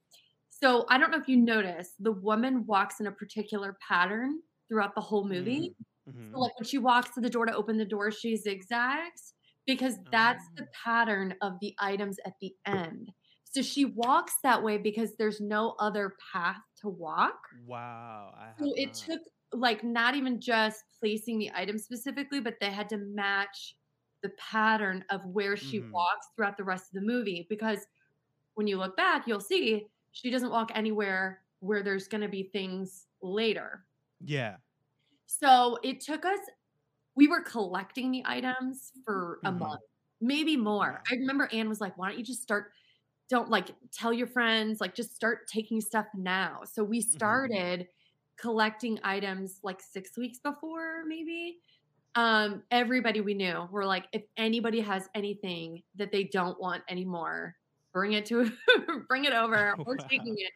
so 0.62 0.86
I 0.90 0.98
don't 0.98 1.12
know 1.12 1.18
if 1.18 1.28
you 1.28 1.38
notice, 1.38 1.94
the 2.00 2.12
woman 2.12 2.66
walks 2.66 3.00
in 3.00 3.08
a 3.08 3.12
particular 3.12 3.78
pattern 3.88 4.40
throughout 4.68 4.94
the 4.96 5.02
whole 5.02 5.28
movie. 5.28 5.76
Mm-hmm. 6.10 6.34
So 6.34 6.40
like 6.40 6.58
when 6.60 6.66
she 6.66 6.78
walks 6.78 7.14
to 7.16 7.22
the 7.22 7.30
door 7.30 7.46
to 7.46 7.56
open 7.56 7.78
the 7.78 7.86
door, 7.86 8.12
she 8.12 8.36
zigzags 8.36 9.34
because 9.66 9.96
that's 10.12 10.44
the 10.58 10.64
oh. 10.64 10.68
pattern 10.84 11.36
of 11.42 11.54
the 11.62 11.74
items 11.80 12.18
at 12.26 12.34
the 12.42 12.54
end. 12.66 13.12
So 13.44 13.62
she 13.62 13.86
walks 13.86 14.34
that 14.44 14.62
way 14.62 14.78
because 14.78 15.16
there's 15.18 15.40
no 15.40 15.76
other 15.80 16.14
path 16.34 16.62
to 16.82 16.90
walk. 16.90 17.40
Wow. 17.66 18.34
so 18.60 18.74
it 18.76 18.94
took 18.94 19.22
like 19.54 19.84
not 19.84 20.16
even 20.16 20.40
just 20.40 20.84
placing 21.00 21.40
the 21.40 21.52
item 21.56 21.78
specifically, 21.80 22.40
but 22.40 22.56
they 22.62 22.70
had 22.70 22.90
to 22.90 22.98
match 22.98 23.76
the 24.22 24.30
pattern 24.38 25.04
of 25.10 25.22
where 25.26 25.56
she 25.56 25.80
mm-hmm. 25.80 25.92
walks 25.92 26.28
throughout 26.36 26.58
the 26.58 26.64
rest 26.64 26.86
of 26.94 27.02
the 27.02 27.08
movie. 27.08 27.48
Because 27.50 27.80
when 28.56 28.68
you 28.68 28.78
look 28.78 28.96
back, 28.98 29.28
you'll 29.28 29.40
see 29.40 29.88
she 30.12 30.30
doesn't 30.30 30.52
walk 30.52 30.72
anywhere 30.76 31.42
where 31.60 31.84
there's 31.84 32.08
going 32.08 32.22
to 32.22 32.30
be 32.30 32.44
things 32.44 33.06
later. 33.22 33.86
Yeah. 34.24 34.56
So 35.26 35.78
it 35.84 36.02
took 36.02 36.26
us, 36.26 36.40
we 37.16 37.28
were 37.28 37.42
collecting 37.42 38.12
the 38.12 38.24
items 38.26 38.92
for 39.06 39.40
a 39.44 39.50
mm-hmm. 39.50 39.60
month, 39.60 39.82
maybe 40.22 40.58
more. 40.58 41.04
I 41.10 41.16
remember 41.16 41.50
Anne 41.54 41.70
was 41.70 41.82
like, 41.82 41.98
why 41.98 42.10
don't 42.10 42.18
you 42.18 42.24
just 42.26 42.42
start? 42.42 42.72
Don't 43.30 43.50
like 43.50 43.70
tell 43.92 44.12
your 44.12 44.28
friends, 44.28 44.82
like 44.82 44.96
just 44.96 45.16
start 45.16 45.48
taking 45.48 45.82
stuff 45.82 46.08
now. 46.16 46.62
So 46.64 46.84
we 46.84 47.00
mm-hmm. 47.00 47.12
started 47.12 47.80
mm-hmm. 47.82 48.42
collecting 48.42 49.00
items 49.04 49.60
like 49.64 49.82
six 49.82 50.18
weeks 50.18 50.40
before, 50.40 51.04
maybe. 51.06 51.60
Um, 52.16 52.64
everybody 52.72 53.22
we 53.22 53.36
knew 53.36 53.68
were 53.72 53.86
like, 53.86 54.08
if 54.14 54.24
anybody 54.36 54.80
has 54.80 55.08
anything 55.14 55.84
that 55.96 56.12
they 56.12 56.24
don't 56.24 56.60
want 56.60 56.82
anymore, 56.90 57.56
bring 57.94 58.14
it 58.14 58.26
to 58.26 58.52
bring 59.08 59.26
it 59.26 59.34
over 59.34 59.76
we're 59.86 59.96
wow. 59.98 60.08
taking 60.10 60.36
it 60.38 60.52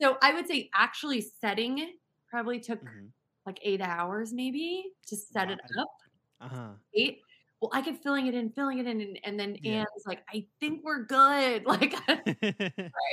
so 0.00 0.16
i 0.22 0.32
would 0.32 0.46
say 0.46 0.70
actually 0.74 1.20
setting 1.40 1.78
it 1.78 1.90
probably 2.30 2.58
took 2.58 2.80
mm-hmm. 2.80 3.06
like 3.46 3.58
eight 3.62 3.80
hours 3.80 4.32
maybe 4.32 4.86
to 5.06 5.16
set 5.16 5.48
wow. 5.48 5.54
it 5.54 5.60
up 5.78 5.88
uh-huh. 6.40 6.68
eight 6.94 7.20
well 7.60 7.70
i 7.72 7.80
kept 7.80 8.02
filling 8.02 8.26
it 8.26 8.34
in 8.34 8.50
filling 8.50 8.78
it 8.78 8.86
in 8.86 9.00
and, 9.00 9.18
and 9.24 9.38
then 9.38 9.56
yeah. 9.62 9.80
anne 9.80 9.86
was 9.94 10.04
like 10.06 10.22
i 10.32 10.44
think 10.60 10.82
we're 10.84 11.04
good 11.04 11.64
like 11.66 11.94
right. 12.08 12.52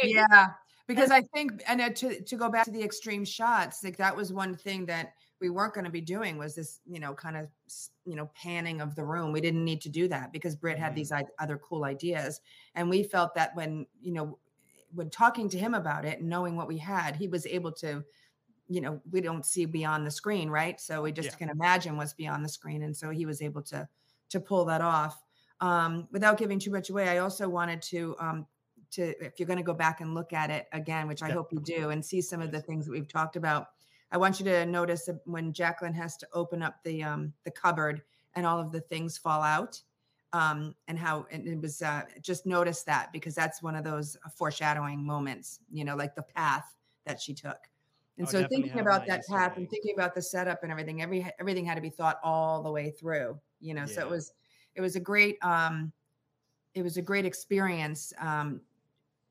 yeah 0.04 0.48
because 0.88 1.12
i 1.12 1.22
think 1.34 1.62
and 1.68 1.82
uh, 1.82 1.90
to, 1.90 2.22
to 2.22 2.36
go 2.36 2.50
back 2.50 2.66
to 2.66 2.72
the 2.72 2.84
extreme 2.84 3.26
shots 3.26 3.84
like 3.84 3.98
that 3.98 4.16
was 4.16 4.34
one 4.34 4.56
thing 4.56 4.86
that 4.86 5.14
we 5.42 5.50
weren't 5.50 5.74
going 5.74 5.86
to 5.86 5.92
be 5.92 6.02
doing 6.02 6.38
was 6.38 6.56
this, 6.56 6.82
you 6.86 7.00
know, 7.00 7.14
kind 7.14 7.38
of, 7.38 7.48
you 8.06 8.16
know, 8.16 8.30
panning 8.36 8.82
of 8.82 8.96
the 8.96 9.06
room. 9.06 9.32
We 9.32 9.42
didn't 9.42 9.64
need 9.64 9.82
to 9.82 9.90
do 9.90 10.08
that 10.10 10.34
because 10.34 10.56
Britt 10.56 10.78
had 10.78 10.90
mm-hmm. 10.90 10.96
these 10.96 11.14
other 11.40 11.58
cool 11.58 11.86
ideas. 11.86 12.42
And 12.76 12.90
we 12.90 13.04
felt 13.04 13.36
that 13.36 13.56
when, 13.56 13.86
you 14.02 14.14
know, 14.14 14.38
when 14.94 15.10
talking 15.10 15.50
to 15.50 15.58
him 15.58 15.74
about 15.74 16.06
it 16.06 16.20
and 16.20 16.30
knowing 16.30 16.56
what 16.56 16.68
we 16.68 16.78
had, 16.78 17.16
he 17.16 17.28
was 17.28 17.46
able 17.46 17.72
to, 17.74 18.04
you 18.68 18.82
know, 18.82 19.00
we 19.12 19.22
don't 19.22 19.46
see 19.46 19.66
beyond 19.66 20.06
the 20.06 20.12
screen, 20.12 20.50
right? 20.50 20.80
So 20.80 21.04
we 21.04 21.12
just 21.12 21.32
yeah. 21.32 21.36
can 21.36 21.50
imagine 21.50 21.96
what's 21.96 22.14
beyond 22.14 22.44
the 22.44 22.50
screen. 22.50 22.84
And 22.84 22.96
so 22.96 23.10
he 23.10 23.26
was 23.26 23.42
able 23.42 23.62
to, 23.64 23.88
to 24.30 24.40
pull 24.40 24.66
that 24.66 24.82
off. 24.82 25.22
Um, 25.62 26.08
without 26.12 26.38
giving 26.38 26.60
too 26.60 26.72
much 26.72 26.90
away, 26.90 27.08
I 27.10 27.18
also 27.20 27.48
wanted 27.48 27.82
to, 27.84 28.16
um, 28.20 28.48
to 28.92 29.14
if 29.24 29.40
you're 29.40 29.48
going 29.48 29.58
to 29.58 29.64
go 29.64 29.74
back 29.74 30.02
and 30.02 30.14
look 30.14 30.34
at 30.34 30.50
it 30.50 30.68
again, 30.72 31.08
which 31.08 31.22
I 31.22 31.28
yeah. 31.28 31.36
hope 31.36 31.54
you 31.54 31.60
do, 31.60 31.90
and 31.90 32.04
see 32.04 32.22
some 32.22 32.42
of 32.42 32.52
the 32.52 32.62
things 32.62 32.86
that 32.86 32.92
we've 32.92 33.08
talked 33.08 33.36
about 33.36 33.68
I 34.12 34.18
want 34.18 34.40
you 34.40 34.46
to 34.46 34.66
notice 34.66 35.10
when 35.26 35.54
Jaclyn 35.54 35.94
has 35.96 36.18
to 36.18 36.28
open 36.34 36.64
up 36.64 36.84
the 36.84 37.04
um, 37.04 37.34
the 37.44 37.52
cupboard 37.52 38.02
and 38.36 38.46
all 38.46 38.60
of 38.60 38.72
the 38.72 38.82
things 38.82 39.18
fall 39.18 39.42
out, 39.42 39.82
um, 40.34 40.76
and 40.88 40.98
how 40.98 41.28
and 41.32 41.48
it 41.48 41.62
was 41.62 41.82
uh, 41.82 42.04
just 42.22 42.46
notice 42.46 42.84
that 42.84 43.12
because 43.14 43.36
that's 43.36 43.62
one 43.62 43.76
of 43.76 43.84
those 43.84 44.18
foreshadowing 44.36 45.06
moments, 45.06 45.60
you 45.72 45.84
know, 45.86 45.96
like 45.96 46.16
the 46.16 46.24
path 46.24 46.76
that 47.06 47.22
she 47.22 47.34
took. 47.34 47.58
And 48.18 48.28
oh, 48.28 48.32
so 48.32 48.48
thinking 48.48 48.80
about 48.80 49.06
that 49.08 49.26
path 49.28 49.58
and 49.58 49.70
thinking 49.70 49.94
about 49.96 50.14
the 50.14 50.22
setup 50.22 50.64
and 50.64 50.72
everything, 50.72 51.02
every 51.02 51.26
everything 51.40 51.66
had 51.66 51.76
to 51.76 51.82
be 51.82 51.90
thought 51.90 52.20
all 52.24 52.62
the 52.62 52.72
way 52.72 52.92
through, 52.92 53.40
you 53.60 53.74
know. 53.74 53.82
Yeah. 53.82 53.94
So 53.94 54.02
it 54.02 54.10
was 54.10 54.34
it 54.76 54.82
was 54.82 54.96
a 54.96 55.00
great 55.00 55.38
um 55.44 55.92
it 56.74 56.84
was 56.84 56.98
a 56.98 57.02
great 57.02 57.26
experience 57.26 58.14
um 58.20 58.62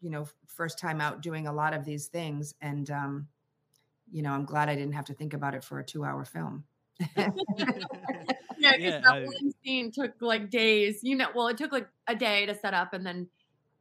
you 0.01 0.11
know 0.11 0.27
first 0.47 0.79
time 0.79 1.01
out 1.01 1.23
doing 1.23 1.47
a 1.47 1.53
lot 1.53 1.75
of 1.75 1.85
these 1.85 2.07
things 2.07 2.55
and 2.61 2.91
um 2.91 3.27
you 4.11 4.23
know 4.23 4.31
i'm 4.31 4.45
glad 4.45 4.69
i 4.69 4.75
didn't 4.75 4.95
have 4.95 5.05
to 5.05 5.15
think 5.15 5.35
about 5.35 5.55
it 5.55 5.63
for 5.65 5.79
a 5.79 5.85
two 5.85 6.05
hour 6.05 6.25
film 6.25 6.65
yeah, 7.17 7.31
yeah 8.59 9.01
that 9.01 9.07
I, 9.07 9.25
one 9.25 9.53
scene 9.65 9.93
took 9.93 10.13
like 10.21 10.51
days 10.51 11.01
you 11.03 11.17
know 11.17 11.29
well 11.35 11.49
it 11.49 11.57
took 11.57 11.73
like 11.73 11.89
a 12.09 12.15
day 12.15 12.47
to 12.47 12.55
set 12.55 12.75
up 12.75 12.93
and 12.93 13.07
then 13.07 13.29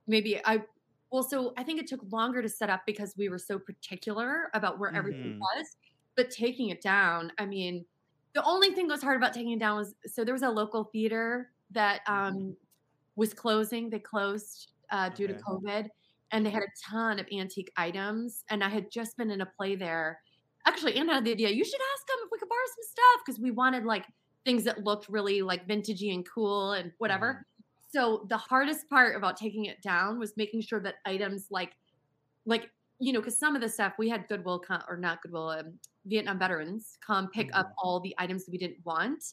maybe 0.05 0.39
i 0.45 0.61
well 1.11 1.23
so 1.23 1.53
i 1.57 1.63
think 1.63 1.79
it 1.79 1.87
took 1.87 2.01
longer 2.11 2.41
to 2.41 2.49
set 2.49 2.69
up 2.69 2.81
because 2.85 3.15
we 3.17 3.29
were 3.29 3.39
so 3.39 3.57
particular 3.57 4.49
about 4.53 4.79
where 4.79 4.89
mm-hmm. 4.89 4.97
everything 4.97 5.39
was 5.39 5.77
but 6.15 6.29
taking 6.29 6.69
it 6.69 6.81
down 6.81 7.31
i 7.39 7.45
mean 7.45 7.85
the 8.33 8.43
only 8.43 8.69
thing 8.69 8.87
that 8.87 8.93
was 8.93 9.03
hard 9.03 9.17
about 9.17 9.33
taking 9.33 9.53
it 9.53 9.59
down 9.59 9.77
was 9.77 9.95
so 10.05 10.23
there 10.23 10.33
was 10.33 10.43
a 10.43 10.49
local 10.49 10.83
theater 10.83 11.49
that 11.71 12.05
mm-hmm. 12.07 12.37
um 12.37 12.55
was 13.15 13.33
closing 13.33 13.89
they 13.89 13.99
closed 13.99 14.73
uh, 14.91 15.09
due 15.09 15.25
okay. 15.25 15.33
to 15.33 15.39
covid 15.39 15.89
and 16.31 16.45
they 16.45 16.49
had 16.49 16.63
a 16.63 16.89
ton 16.89 17.19
of 17.19 17.25
antique 17.31 17.71
items. 17.77 18.43
And 18.49 18.63
I 18.63 18.69
had 18.69 18.91
just 18.91 19.17
been 19.17 19.31
in 19.31 19.41
a 19.41 19.45
play 19.45 19.75
there. 19.75 20.19
Actually, 20.65 20.95
Anna 20.95 21.15
had 21.15 21.25
the 21.25 21.31
idea 21.31 21.49
you 21.49 21.63
should 21.63 21.79
ask 21.93 22.07
them 22.07 22.17
if 22.23 22.29
we 22.31 22.39
could 22.39 22.49
borrow 22.49 22.59
some 22.67 22.89
stuff 22.91 23.21
because 23.25 23.39
we 23.39 23.51
wanted 23.51 23.85
like 23.85 24.05
things 24.45 24.63
that 24.65 24.83
looked 24.83 25.09
really 25.09 25.41
like 25.41 25.67
vintagey 25.67 26.13
and 26.13 26.27
cool 26.29 26.73
and 26.73 26.91
whatever. 26.97 27.45
Mm. 27.45 27.63
So 27.89 28.25
the 28.29 28.37
hardest 28.37 28.89
part 28.89 29.15
about 29.15 29.37
taking 29.37 29.65
it 29.65 29.81
down 29.81 30.19
was 30.19 30.33
making 30.35 30.61
sure 30.61 30.79
that 30.81 30.95
items 31.05 31.47
like, 31.49 31.71
like 32.45 32.69
you 32.99 33.13
know, 33.13 33.19
because 33.19 33.39
some 33.39 33.55
of 33.55 33.61
the 33.61 33.69
stuff 33.69 33.93
we 33.97 34.09
had 34.09 34.27
Goodwill 34.27 34.59
come, 34.59 34.81
or 34.89 34.97
not 34.97 35.21
Goodwill, 35.21 35.49
um, 35.49 35.73
Vietnam 36.05 36.39
veterans 36.39 36.97
come 37.05 37.29
pick 37.29 37.47
mm. 37.47 37.59
up 37.59 37.71
all 37.77 37.99
the 37.99 38.15
items 38.17 38.45
that 38.45 38.51
we 38.51 38.57
didn't 38.57 38.83
want 38.83 39.23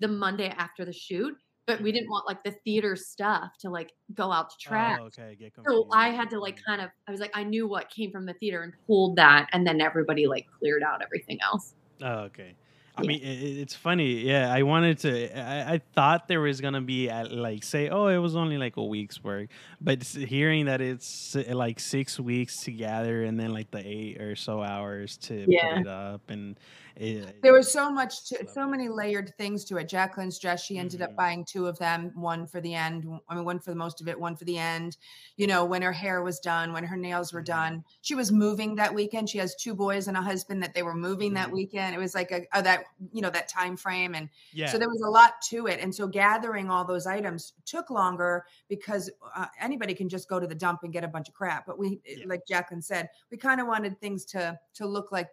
the 0.00 0.08
Monday 0.08 0.48
after 0.58 0.84
the 0.84 0.92
shoot 0.92 1.36
but 1.66 1.80
we 1.80 1.92
didn't 1.92 2.10
want 2.10 2.26
like 2.26 2.42
the 2.42 2.52
theater 2.64 2.96
stuff 2.96 3.52
to 3.60 3.70
like 3.70 3.92
go 4.14 4.32
out 4.32 4.50
to 4.50 4.56
trash. 4.58 4.98
Oh, 5.00 5.06
okay, 5.06 5.36
get 5.38 5.52
so 5.66 5.88
I 5.92 6.10
had 6.10 6.30
to 6.30 6.40
like 6.40 6.58
mm. 6.58 6.64
kind 6.64 6.80
of 6.80 6.90
I 7.06 7.10
was 7.10 7.20
like 7.20 7.32
I 7.34 7.44
knew 7.44 7.68
what 7.68 7.90
came 7.90 8.10
from 8.10 8.26
the 8.26 8.34
theater 8.34 8.62
and 8.62 8.72
pulled 8.86 9.16
that, 9.16 9.48
and 9.52 9.66
then 9.66 9.80
everybody 9.80 10.26
like 10.26 10.46
cleared 10.58 10.82
out 10.82 11.02
everything 11.02 11.38
else. 11.42 11.74
Oh, 12.02 12.20
okay. 12.24 12.54
I 12.96 13.02
yeah. 13.02 13.08
mean, 13.08 13.22
it, 13.22 13.58
it's 13.60 13.74
funny. 13.74 14.20
Yeah, 14.20 14.52
I 14.52 14.62
wanted 14.62 14.98
to. 15.00 15.38
I, 15.38 15.74
I 15.74 15.80
thought 15.94 16.28
there 16.28 16.40
was 16.40 16.60
gonna 16.60 16.82
be 16.82 17.08
at, 17.08 17.32
like 17.32 17.64
say, 17.64 17.88
oh, 17.88 18.08
it 18.08 18.18
was 18.18 18.36
only 18.36 18.58
like 18.58 18.76
a 18.76 18.84
week's 18.84 19.22
work, 19.24 19.48
but 19.80 20.02
hearing 20.02 20.66
that 20.66 20.80
it's 20.80 21.34
like 21.34 21.80
six 21.80 22.20
weeks 22.20 22.62
together 22.62 23.24
and 23.24 23.40
then 23.40 23.52
like 23.52 23.70
the 23.70 23.86
eight 23.86 24.20
or 24.20 24.36
so 24.36 24.62
hours 24.62 25.16
to 25.18 25.44
yeah. 25.48 25.74
put 25.74 25.80
it 25.80 25.86
up 25.86 26.22
and 26.28 26.58
it, 26.96 27.40
there 27.42 27.52
was 27.52 27.70
so 27.72 27.90
much 27.90 28.28
to 28.28 28.46
so 28.52 28.68
many 28.68 28.88
layered 28.88 29.32
things 29.38 29.64
to 29.64 29.76
it 29.78 29.88
jaclyn's 29.88 30.38
dress 30.38 30.62
she 30.62 30.76
ended 30.78 31.00
mm-hmm. 31.00 31.10
up 31.10 31.16
buying 31.16 31.44
two 31.44 31.66
of 31.66 31.78
them 31.78 32.12
one 32.14 32.46
for 32.46 32.60
the 32.60 32.74
end 32.74 33.06
i 33.28 33.34
mean 33.34 33.44
one 33.44 33.58
for 33.58 33.70
the 33.70 33.76
most 33.76 34.00
of 34.00 34.08
it 34.08 34.18
one 34.18 34.36
for 34.36 34.44
the 34.44 34.58
end 34.58 34.96
you 35.36 35.46
know 35.46 35.64
when 35.64 35.80
her 35.80 35.92
hair 35.92 36.22
was 36.22 36.38
done 36.40 36.72
when 36.72 36.84
her 36.84 36.96
nails 36.96 37.32
were 37.32 37.40
mm-hmm. 37.40 37.74
done 37.74 37.84
she 38.02 38.14
was 38.14 38.30
moving 38.30 38.74
that 38.74 38.92
weekend 38.92 39.28
she 39.28 39.38
has 39.38 39.54
two 39.56 39.74
boys 39.74 40.06
and 40.08 40.16
a 40.16 40.22
husband 40.22 40.62
that 40.62 40.74
they 40.74 40.82
were 40.82 40.94
moving 40.94 41.28
mm-hmm. 41.30 41.36
that 41.36 41.50
weekend 41.50 41.94
it 41.94 41.98
was 41.98 42.14
like 42.14 42.30
a, 42.30 42.42
a, 42.52 42.62
that 42.62 42.81
you 43.12 43.20
know 43.20 43.30
that 43.30 43.48
time 43.48 43.76
frame 43.76 44.14
and 44.14 44.28
yeah. 44.52 44.70
so 44.70 44.78
there 44.78 44.88
was 44.88 45.02
a 45.02 45.08
lot 45.08 45.34
to 45.42 45.66
it 45.66 45.80
and 45.80 45.94
so 45.94 46.06
gathering 46.06 46.70
all 46.70 46.84
those 46.84 47.06
items 47.06 47.52
took 47.64 47.90
longer 47.90 48.44
because 48.68 49.10
uh, 49.36 49.46
anybody 49.60 49.94
can 49.94 50.08
just 50.08 50.28
go 50.28 50.38
to 50.38 50.46
the 50.46 50.54
dump 50.54 50.80
and 50.82 50.92
get 50.92 51.04
a 51.04 51.08
bunch 51.08 51.28
of 51.28 51.34
crap 51.34 51.66
but 51.66 51.78
we 51.78 52.00
yeah. 52.06 52.24
like 52.26 52.40
jaclyn 52.50 52.82
said 52.82 53.08
we 53.30 53.36
kind 53.36 53.60
of 53.60 53.66
wanted 53.66 53.98
things 54.00 54.24
to 54.24 54.58
to 54.74 54.86
look 54.86 55.12
like 55.12 55.28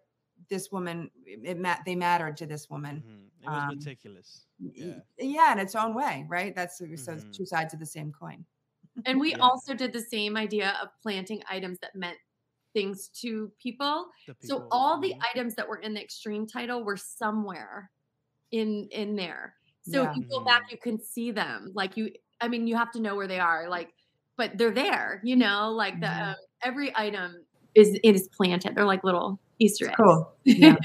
this 0.49 0.71
woman 0.71 1.09
it 1.25 1.57
mat 1.57 1.81
they 1.85 1.95
mattered 1.95 2.37
to 2.37 2.45
this 2.45 2.69
woman 2.69 3.03
mm-hmm. 3.05 3.43
it 3.43 3.49
was 3.49 3.63
um, 3.63 3.77
meticulous 3.77 4.45
yeah. 4.73 4.93
yeah 5.17 5.51
in 5.51 5.59
its 5.59 5.75
own 5.75 5.93
way 5.93 6.25
right 6.29 6.55
that's 6.55 6.81
mm-hmm. 6.81 6.95
so 6.95 7.17
two 7.31 7.45
sides 7.45 7.73
of 7.73 7.79
the 7.79 7.85
same 7.85 8.11
coin 8.11 8.45
and 9.05 9.19
we 9.19 9.31
yeah. 9.31 9.37
also 9.39 9.73
did 9.73 9.93
the 9.93 10.01
same 10.01 10.37
idea 10.37 10.75
of 10.81 10.89
planting 11.01 11.41
items 11.49 11.79
that 11.79 11.95
meant 11.95 12.17
things 12.73 13.09
to 13.21 13.51
people, 13.61 14.07
people. 14.25 14.39
so 14.41 14.67
all 14.71 14.99
the 14.99 15.15
items 15.33 15.55
that 15.55 15.67
were 15.67 15.77
in 15.77 15.93
the 15.93 16.01
extreme 16.01 16.45
title 16.45 16.83
were 16.83 16.97
somewhere 16.97 17.89
in 18.51 18.87
in 18.91 19.15
there 19.15 19.53
so 19.83 20.03
yeah. 20.03 20.11
if 20.11 20.17
you 20.17 20.23
go 20.23 20.43
back 20.43 20.63
mm-hmm. 20.63 20.71
you 20.71 20.77
can 20.77 20.99
see 20.99 21.29
them 21.31 21.71
like 21.75 21.95
you 21.95 22.11
i 22.41 22.47
mean 22.47 22.65
you 22.65 22.75
have 22.75 22.91
to 22.91 22.99
know 22.99 23.15
where 23.15 23.27
they 23.27 23.39
are 23.39 23.69
like 23.69 23.89
but 24.37 24.57
they're 24.57 24.71
there 24.71 25.21
you 25.23 25.35
know 25.35 25.71
like 25.71 25.99
the 25.99 26.07
mm-hmm. 26.07 26.29
um, 26.29 26.35
every 26.63 26.91
item 26.95 27.45
is 27.75 27.99
it 28.03 28.15
is 28.15 28.27
planted 28.35 28.73
they're 28.75 28.85
like 28.85 29.03
little 29.03 29.39
Easter 29.59 29.87
eggs. 29.87 29.95
Cool. 29.97 30.33
Yeah. 30.43 30.75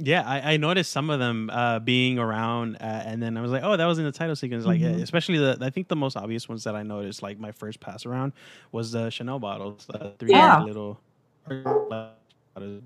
Yeah, 0.00 0.22
I, 0.26 0.54
I, 0.54 0.56
noticed 0.56 0.92
some 0.92 1.10
of 1.10 1.18
them 1.18 1.50
uh, 1.50 1.78
being 1.78 2.18
around, 2.18 2.76
uh, 2.76 3.02
and 3.04 3.22
then 3.22 3.36
I 3.36 3.40
was 3.40 3.50
like, 3.50 3.62
"Oh, 3.62 3.76
that 3.76 3.84
was 3.86 3.98
in 3.98 4.04
the 4.04 4.12
title 4.12 4.36
sequence." 4.36 4.64
Like, 4.64 4.80
mm-hmm. 4.80 5.02
especially 5.02 5.38
the 5.38 5.58
I 5.60 5.70
think 5.70 5.88
the 5.88 5.96
most 5.96 6.16
obvious 6.16 6.48
ones 6.48 6.64
that 6.64 6.74
I 6.74 6.82
noticed, 6.82 7.22
like 7.22 7.38
my 7.38 7.52
first 7.52 7.80
pass 7.80 8.06
around, 8.06 8.32
was 8.72 8.92
the 8.92 9.10
Chanel 9.10 9.38
bottles, 9.38 9.86
the 9.86 10.14
three 10.18 10.30
yeah. 10.30 10.62
little 10.62 11.00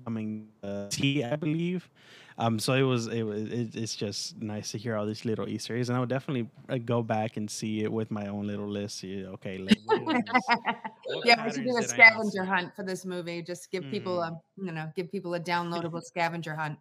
coming 0.05 0.47
uh, 0.63 0.87
tea, 0.89 1.23
I 1.23 1.35
believe. 1.35 1.89
Um, 2.37 2.59
so 2.59 2.73
it 2.73 2.81
was 2.81 3.07
it 3.07 3.23
was 3.23 3.43
it, 3.43 3.75
it's 3.75 3.95
just 3.95 4.41
nice 4.41 4.71
to 4.71 4.77
hear 4.77 4.97
all 4.97 5.05
these 5.05 5.23
little 5.23 5.47
Easter 5.47 5.75
eggs, 5.77 5.87
and 5.87 5.95
I 5.95 6.01
would 6.01 6.09
definitely 6.09 6.49
uh, 6.67 6.77
go 6.79 7.01
back 7.01 7.37
and 7.37 7.49
see 7.49 7.83
it 7.83 7.91
with 7.91 8.11
my 8.11 8.27
own 8.27 8.45
little 8.45 8.67
list. 8.67 9.03
Yeah, 9.03 9.27
okay, 9.27 9.57
like, 9.57 9.79
yeah, 11.23 11.45
we 11.45 11.51
should 11.51 11.63
do 11.63 11.77
a 11.77 11.83
scavenger 11.83 12.43
hunt 12.43 12.75
for 12.75 12.83
this 12.83 13.05
movie. 13.05 13.41
Just 13.41 13.71
give 13.71 13.85
mm. 13.85 13.91
people 13.91 14.21
a 14.21 14.37
you 14.57 14.73
know 14.73 14.91
give 14.97 15.09
people 15.09 15.33
a 15.35 15.39
downloadable 15.39 16.03
scavenger 16.03 16.55
hunt. 16.55 16.77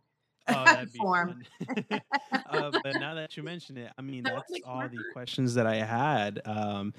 Oh, 0.49 0.65
that'd 0.65 0.93
be 0.93 0.99
form. 0.99 1.43
uh, 1.91 2.71
but 2.83 3.01
now 3.01 3.15
that 3.15 3.37
you 3.37 3.43
mention 3.43 3.77
it, 3.79 3.93
I 3.97 4.03
mean 4.03 4.25
that's 4.25 4.53
all 4.67 4.87
the 4.89 5.03
questions 5.13 5.55
that 5.55 5.67
I 5.67 5.77
had. 5.77 6.41
Um, 6.45 6.93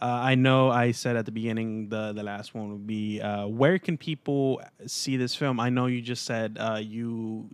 uh, 0.00 0.06
I 0.06 0.34
know 0.34 0.70
I 0.70 0.92
said 0.92 1.16
at 1.16 1.24
the 1.24 1.32
beginning 1.32 1.88
the 1.88 2.12
the 2.12 2.22
last 2.22 2.54
one 2.54 2.72
would 2.72 2.86
be 2.86 3.20
uh, 3.20 3.46
where 3.46 3.78
can 3.78 3.96
people 3.96 4.60
see 4.86 5.16
this 5.16 5.34
film? 5.34 5.60
I 5.60 5.70
know 5.70 5.86
you 5.86 6.00
just 6.00 6.24
said 6.24 6.56
uh, 6.58 6.80
you 6.82 7.48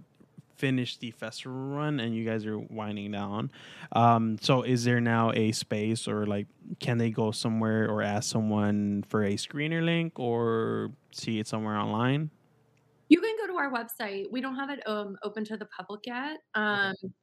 finished 0.57 1.01
the 1.01 1.11
festival 1.11 1.59
run 1.59 2.01
and 2.01 2.15
you 2.15 2.25
guys 2.25 2.47
are 2.47 2.59
winding 2.59 3.13
down. 3.13 3.51
Um, 3.93 4.39
so 4.41 4.63
is 4.63 4.85
there 4.85 5.01
now 5.01 5.33
a 5.33 5.53
space 5.53 6.09
or 6.09 6.27
like 6.27 6.47
can 6.81 6.97
they 6.99 7.11
go 7.11 7.33
somewhere 7.33 7.91
or 7.91 8.03
ask 8.03 8.31
someone 8.31 9.05
for 9.09 9.25
a 9.25 9.35
screener 9.35 9.85
link 9.85 10.19
or 10.19 10.91
see 11.13 11.39
it 11.39 11.47
somewhere 11.47 11.77
online? 11.77 12.31
You 13.15 13.21
can 13.21 13.37
go 13.39 13.47
to 13.47 13.57
our 13.57 13.71
website. 13.71 14.25
We 14.33 14.41
don't 14.41 14.57
have 14.57 14.71
it 14.71 14.81
um, 14.89 15.17
open 15.23 15.45
to 15.45 15.57
the 15.57 15.67
public 15.67 16.01
yet. 16.05 16.39
Um, 16.57 16.95
okay. 17.05 17.15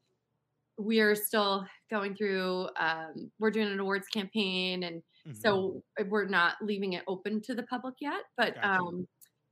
We're 0.77 1.15
still 1.15 1.65
going 1.89 2.15
through. 2.15 2.69
Um, 2.79 3.29
we're 3.39 3.51
doing 3.51 3.67
an 3.67 3.77
awards 3.77 4.07
campaign, 4.07 4.83
and 4.83 5.01
mm-hmm. 5.27 5.33
so 5.33 5.83
we're 6.07 6.29
not 6.29 6.53
leaving 6.61 6.93
it 6.93 7.03
open 7.09 7.41
to 7.41 7.55
the 7.55 7.63
public 7.63 7.95
yet. 7.99 8.21
But 8.37 8.55
gotcha 8.55 8.69
um, 8.69 9.05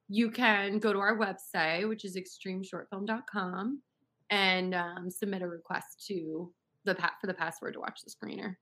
you 0.08 0.32
can 0.32 0.80
go 0.80 0.94
to 0.94 1.00
our 1.00 1.18
website, 1.18 1.90
which 1.90 2.06
is 2.06 2.16
extremeshortfilm.com, 2.16 3.82
and 4.30 4.74
um, 4.74 5.10
submit 5.10 5.42
a 5.42 5.48
request 5.48 6.06
to 6.08 6.54
the 6.86 6.96
pat 6.96 7.16
for 7.20 7.28
the 7.28 7.34
password 7.34 7.74
to 7.74 7.82
watch 7.82 8.00
the 8.06 8.10
screener. 8.10 8.56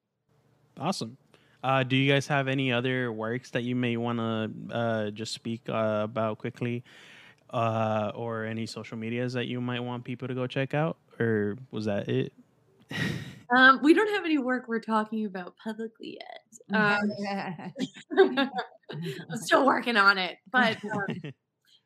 Awesome. 0.79 1.15
Uh, 1.63 1.83
do 1.83 1.95
you 1.95 2.11
guys 2.11 2.25
have 2.25 2.47
any 2.47 2.71
other 2.71 3.11
works 3.11 3.51
that 3.51 3.65
you 3.65 3.75
may 3.75 3.97
want 3.97 4.17
to 4.17 4.75
uh, 4.75 5.11
just 5.11 5.33
speak 5.33 5.61
uh, 5.69 6.01
about 6.03 6.39
quickly, 6.39 6.83
uh, 7.51 8.11
or 8.15 8.45
any 8.45 8.65
social 8.65 8.97
medias 8.97 9.33
that 9.33 9.47
you 9.47 9.61
might 9.61 9.79
want 9.79 10.03
people 10.03 10.27
to 10.27 10.33
go 10.33 10.47
check 10.47 10.73
out, 10.73 10.97
or 11.19 11.57
was 11.71 11.85
that 11.85 12.07
it? 12.07 12.33
um, 13.55 13.79
we 13.81 13.93
don't 13.93 14.09
have 14.13 14.25
any 14.25 14.37
work 14.37 14.65
we're 14.67 14.79
talking 14.79 15.25
about 15.25 15.55
publicly 15.63 16.19
yet. 16.19 16.41
Um, 16.73 17.09
I'm 19.31 19.37
still 19.37 19.65
working 19.65 19.95
on 19.95 20.17
it, 20.17 20.37
but 20.51 20.77
um, 20.83 21.31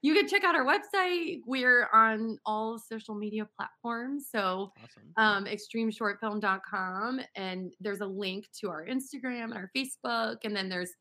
you 0.01 0.15
can 0.15 0.27
check 0.27 0.43
out 0.43 0.55
our 0.55 0.65
website. 0.65 1.41
We're 1.45 1.87
on 1.93 2.39
all 2.47 2.79
social 2.79 3.13
media 3.13 3.47
platforms. 3.55 4.27
So, 4.31 4.71
awesome. 4.83 5.13
um, 5.17 5.45
extremeshortfilm.com, 5.45 7.21
and 7.35 7.71
there's 7.79 8.01
a 8.01 8.07
link 8.07 8.45
to 8.61 8.69
our 8.69 8.87
Instagram 8.87 9.43
and 9.43 9.53
our 9.53 9.69
Facebook, 9.75 10.37
and 10.43 10.55
then 10.55 10.67
there's 10.67 10.93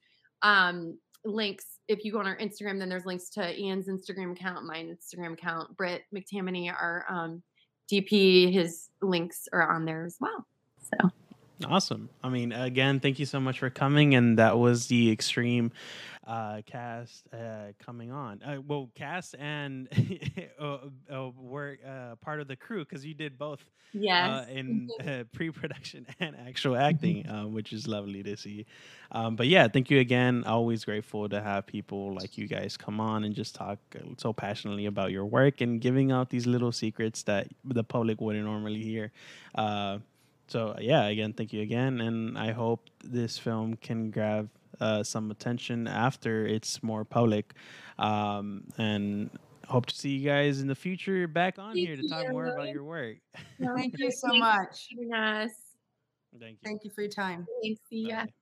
um, 0.43 0.99
links. 1.25 1.79
If 1.89 2.05
you 2.05 2.13
go 2.13 2.19
on 2.19 2.27
our 2.27 2.39
Instagram, 2.39 2.79
then 2.79 2.89
there's 2.89 3.07
links 3.07 3.29
to 3.31 3.61
Ian's 3.61 3.89
Instagram 3.89 4.33
account, 4.33 4.65
my 4.65 4.77
Instagram 4.77 5.35
account, 5.35 5.77
Britt 5.77 6.03
McTammany, 6.15 6.73
our 6.73 7.05
um, 7.09 7.43
DP. 7.91 8.53
His 8.53 8.91
links 9.03 9.49
are 9.53 9.71
on 9.71 9.85
there 9.85 10.05
as 10.05 10.17
well. 10.21 10.47
So 10.79 11.11
Awesome. 11.67 12.09
I 12.23 12.29
mean, 12.29 12.53
again, 12.53 13.01
thank 13.01 13.19
you 13.19 13.27
so 13.27 13.41
much 13.41 13.59
for 13.59 13.71
coming. 13.71 14.15
And 14.15 14.39
that 14.39 14.59
was 14.59 14.87
the 14.87 15.11
extreme 15.11 15.73
uh, 16.27 16.63
cast 16.65 17.27
uh, 17.33 17.73
coming 17.85 18.13
on. 18.13 18.41
Uh, 18.43 18.61
well, 18.67 18.91
cast 18.95 19.35
and 19.39 19.89
uh, 20.61 20.79
uh, 21.13 21.31
were 21.37 21.79
uh, 21.87 22.15
part 22.17 22.41
of 22.41 22.49
the 22.49 22.57
crew 22.57 22.85
because 22.85 23.05
you 23.05 23.15
did 23.15 23.39
both. 23.39 23.61
Yes. 23.93 24.47
in 24.49 24.89
pre-production 25.33 26.07
and 26.21 26.37
actual 26.47 26.77
acting, 26.77 27.25
which 27.53 27.73
is 27.73 27.89
lovely 27.89 28.23
to 28.23 28.37
see. 28.37 28.65
Um, 29.11 29.35
but 29.35 29.49
yeah, 29.49 29.67
thank 29.67 29.91
you 29.91 29.99
again. 29.99 30.45
Always 30.45 30.85
grateful 30.85 31.29
to 31.29 31.43
have 31.43 31.67
people 31.67 32.15
like 32.15 32.39
you 32.39 32.47
guys 32.47 32.77
come 32.77 33.01
on 33.01 33.25
and 33.25 33.35
just 33.35 33.57
talk 33.57 33.81
so 34.17 34.33
passionately 34.33 34.87
about 34.87 35.11
your 35.11 35.25
work 35.25 35.61
and 35.61 35.81
giving 35.81 36.13
out 36.13 36.31
these 36.31 36.47
little 36.47 36.71
secrets 36.71 37.25
that 37.25 37.49
the 37.65 37.83
public 37.83 38.21
wouldn't 38.21 38.45
normally 38.45 38.81
hear. 38.81 39.11
So 40.51 40.77
yeah, 40.81 41.07
again, 41.07 41.33
thank 41.33 41.53
you 41.53 41.63
again, 41.63 42.01
and 42.01 42.37
I 42.37 42.51
hope 42.51 42.91
this 43.05 43.39
film 43.39 43.77
can 43.77 44.11
grab 44.11 44.49
uh, 44.81 45.03
some 45.05 45.31
attention 45.31 45.87
after 45.87 46.47
it's 46.47 46.83
more 46.83 47.05
public. 47.05 47.55
Um, 47.99 48.65
and 48.77 49.31
hope 49.69 49.87
to 49.87 49.95
see 49.95 50.11
you 50.11 50.29
guys 50.29 50.61
in 50.61 50.67
the 50.67 50.75
future 50.75 51.29
back 51.29 51.59
on 51.59 51.75
Thank 51.75 51.87
here 51.87 51.97
to 51.97 52.09
talk 52.09 52.29
more 52.31 52.47
about 52.47 52.71
your 52.71 52.83
work. 52.83 53.19
Thank 53.77 53.95
you 53.99 54.11
so 54.11 54.35
much. 54.35 54.89
Thank 56.39 56.53
you. 56.53 56.57
Thank 56.65 56.85
you 56.85 56.91
for 56.95 57.03
your 57.03 57.11
time. 57.11 57.47
Thanks. 57.63 57.81
See 57.89 58.09
ya. 58.09 58.25
Bye. 58.25 58.33